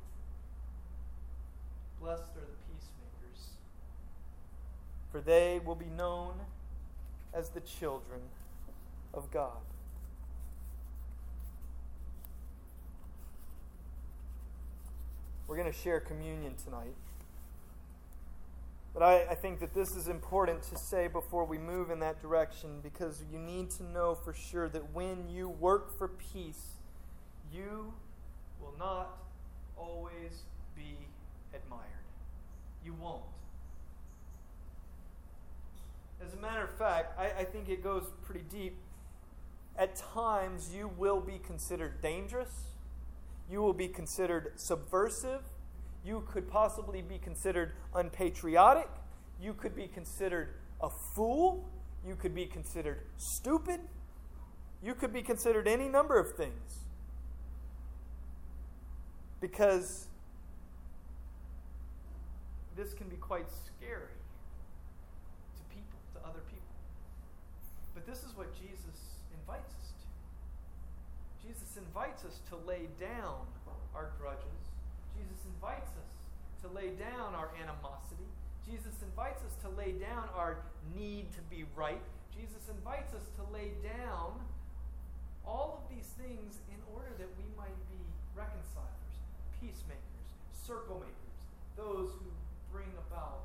Blessed 2.00 2.36
are 2.36 2.40
the 2.40 2.58
peacemakers, 2.68 3.50
for 5.12 5.20
they 5.20 5.60
will 5.64 5.74
be 5.74 5.90
known 5.96 6.34
as 7.32 7.50
the 7.50 7.60
children 7.60 8.20
of 9.12 9.30
God. 9.30 9.62
We're 15.46 15.56
going 15.56 15.70
to 15.70 15.78
share 15.78 16.00
communion 16.00 16.54
tonight. 16.64 16.94
But 18.94 19.02
I, 19.02 19.26
I, 19.30 19.34
think 19.34 19.58
that 19.58 19.74
this 19.74 19.96
is 19.96 20.06
important 20.06 20.62
to 20.64 20.78
say 20.78 21.08
before 21.08 21.44
we 21.44 21.58
move 21.58 21.90
in 21.90 21.98
that 21.98 22.22
direction 22.22 22.78
because 22.80 23.24
you 23.30 23.40
need 23.40 23.70
to 23.72 23.82
know 23.82 24.14
for 24.14 24.32
sure 24.32 24.68
that 24.68 24.94
when 24.94 25.28
you 25.28 25.48
work 25.48 25.98
for 25.98 26.06
peace, 26.06 26.76
you 27.52 27.92
will 28.60 28.74
not 28.78 29.18
always 29.76 30.44
be 30.76 30.96
admired. 31.52 31.82
You 32.84 32.94
won't. 32.94 33.22
As 36.24 36.32
a 36.32 36.36
matter 36.36 36.62
of 36.62 36.78
fact, 36.78 37.18
I, 37.18 37.40
I 37.40 37.44
think 37.44 37.68
it 37.68 37.82
goes 37.82 38.04
pretty 38.24 38.44
deep. 38.48 38.76
At 39.76 39.96
times, 39.96 40.70
you 40.72 40.88
will 40.96 41.18
be 41.18 41.40
considered 41.44 42.00
dangerous 42.00 42.68
you 43.50 43.60
will 43.60 43.74
be 43.74 43.88
considered 43.88 44.52
subversive. 44.56 45.42
You 46.04 46.22
could 46.30 46.50
possibly 46.50 47.00
be 47.00 47.18
considered 47.18 47.72
unpatriotic. 47.94 48.88
You 49.40 49.54
could 49.54 49.74
be 49.74 49.88
considered 49.88 50.54
a 50.80 50.90
fool. 50.90 51.68
You 52.06 52.14
could 52.14 52.34
be 52.34 52.44
considered 52.44 53.00
stupid. 53.16 53.80
You 54.82 54.94
could 54.94 55.12
be 55.12 55.22
considered 55.22 55.66
any 55.66 55.88
number 55.88 56.18
of 56.18 56.34
things. 56.34 56.84
Because 59.40 60.06
this 62.76 62.92
can 62.92 63.08
be 63.08 63.16
quite 63.16 63.46
scary 63.48 64.18
to 65.56 65.62
people, 65.74 65.98
to 66.14 66.20
other 66.28 66.40
people. 66.50 66.76
But 67.94 68.06
this 68.06 68.18
is 68.24 68.36
what 68.36 68.52
Jesus 68.54 69.16
invites 69.40 69.72
us 69.80 69.92
to. 70.00 71.48
Jesus 71.48 71.76
invites 71.78 72.24
us 72.24 72.40
to 72.50 72.56
lay 72.68 72.88
down 73.00 73.46
our 73.94 74.10
grudges. 74.20 74.73
Jesus 75.16 75.40
invites 75.46 75.94
us 75.96 76.10
to 76.62 76.68
lay 76.74 76.92
down 76.98 77.34
our 77.34 77.50
animosity. 77.56 78.28
Jesus 78.66 78.96
invites 79.02 79.42
us 79.44 79.54
to 79.62 79.68
lay 79.76 79.92
down 79.92 80.28
our 80.34 80.58
need 80.96 81.32
to 81.32 81.42
be 81.52 81.64
right. 81.76 82.00
Jesus 82.34 82.68
invites 82.68 83.14
us 83.14 83.24
to 83.38 83.42
lay 83.52 83.72
down 83.84 84.40
all 85.46 85.80
of 85.80 85.84
these 85.92 86.08
things 86.16 86.58
in 86.72 86.80
order 86.96 87.12
that 87.20 87.28
we 87.36 87.44
might 87.54 87.76
be 87.92 88.00
reconcilers, 88.32 89.14
peacemakers, 89.60 90.28
circle 90.50 90.98
makers, 90.98 91.40
those 91.76 92.10
who 92.16 92.28
bring 92.72 92.88
about 93.06 93.44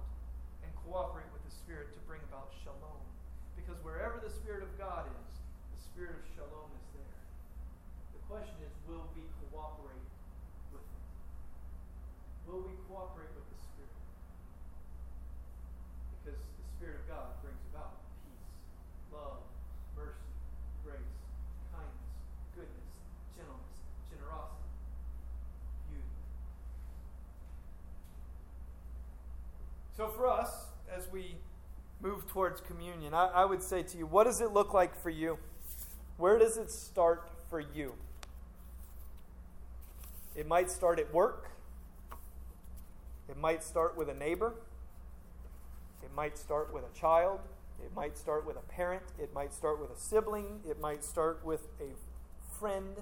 and 0.64 0.72
cooperate 0.88 1.28
with 1.36 1.44
the 1.44 1.54
Spirit 1.54 1.92
to 1.94 2.02
bring 2.08 2.24
about 2.32 2.50
shalom. 2.64 3.04
Because 3.60 3.78
wherever 3.84 4.18
the 4.24 4.32
Spirit 4.32 4.64
of 4.64 4.72
God 4.80 5.06
is, 5.06 5.30
the 5.76 5.82
Spirit 5.84 6.16
of 6.16 6.24
shalom 6.34 6.72
is 6.80 6.88
there. 6.96 7.20
The 8.16 8.24
question 8.26 8.56
is, 8.64 8.74
will 8.88 9.06
we 9.12 9.22
cooperate 9.44 10.10
with 10.72 10.82
Him? 10.82 11.06
Will 12.50 12.66
we 12.66 12.74
cooperate 12.90 13.30
with 13.38 13.46
the 13.46 13.58
Spirit? 13.62 13.94
Because 16.18 16.40
the 16.42 16.66
Spirit 16.78 17.06
of 17.06 17.08
God 17.08 17.26
brings 17.46 17.62
about 17.70 18.02
peace, 18.26 18.50
love, 19.14 19.38
mercy, 19.96 20.34
grace, 20.84 21.14
kindness, 21.70 22.10
goodness, 22.58 22.90
gentleness, 23.38 23.70
generosity, 24.10 24.66
beauty. 25.94 26.10
So 29.96 30.08
for 30.10 30.28
us, 30.28 30.74
as 30.90 31.08
we 31.12 31.36
move 32.02 32.26
towards 32.28 32.62
communion, 32.62 33.14
I, 33.14 33.28
I 33.28 33.46
would 33.46 33.62
say 33.62 33.84
to 33.84 33.98
you, 33.98 34.08
what 34.08 34.24
does 34.24 34.42
it 34.42 34.52
look 34.54 34.74
like 34.74 35.00
for 35.00 35.12
you? 35.12 35.38
Where 36.18 36.40
does 36.40 36.58
it 36.58 36.72
start 36.72 37.30
for 37.48 37.60
you? 37.60 37.94
It 40.36 40.48
might 40.48 40.72
start 40.72 41.00
at 41.00 41.14
work. 41.14 41.52
It 43.30 43.38
might 43.38 43.64
start 43.64 43.96
with 43.96 44.10
a 44.10 44.14
neighbor. 44.14 44.54
It 46.04 46.10
might 46.16 46.38
start 46.38 46.74
with 46.74 46.84
a 46.84 47.00
child. 47.00 47.40
It 47.84 47.96
might 47.96 48.18
start 48.18 48.46
with 48.46 48.58
a 48.58 48.62
parent. 48.62 49.04
It 49.20 49.34
might 49.34 49.54
start 49.54 49.80
with 49.80 49.92
a 49.92 50.00
sibling. 50.00 50.62
It 50.68 50.82
might 50.82 51.04
start 51.04 51.46
with 51.46 51.68
a 51.80 51.94
friend. 52.60 52.96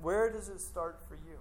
Where 0.00 0.30
does 0.30 0.48
it 0.48 0.60
start 0.60 1.00
for 1.08 1.14
you? 1.14 1.38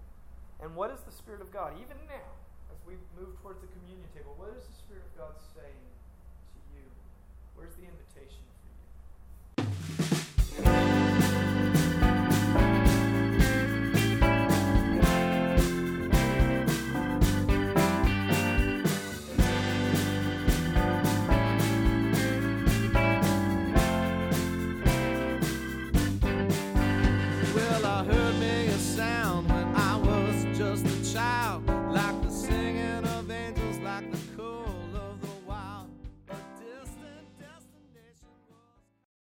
And 0.60 0.76
what 0.76 0.92
is 0.92 1.00
the 1.02 1.12
Spirit 1.12 1.42
of 1.42 1.54
God, 1.54 1.74
even 1.78 1.98
now, 2.10 2.34
as 2.74 2.82
we 2.86 2.96
move 3.14 3.40
towards 3.42 3.62
the 3.62 3.68
communion 3.68 4.10
table, 4.14 4.34
what 4.38 4.50
is 4.58 4.66
the 4.66 4.74
Spirit 4.74 5.04
of 5.06 5.14
God 5.18 5.34
saying 5.54 5.86
to 6.58 6.60
you? 6.74 6.84
Where's 7.56 7.76
the 7.78 7.86
invitation 7.86 8.07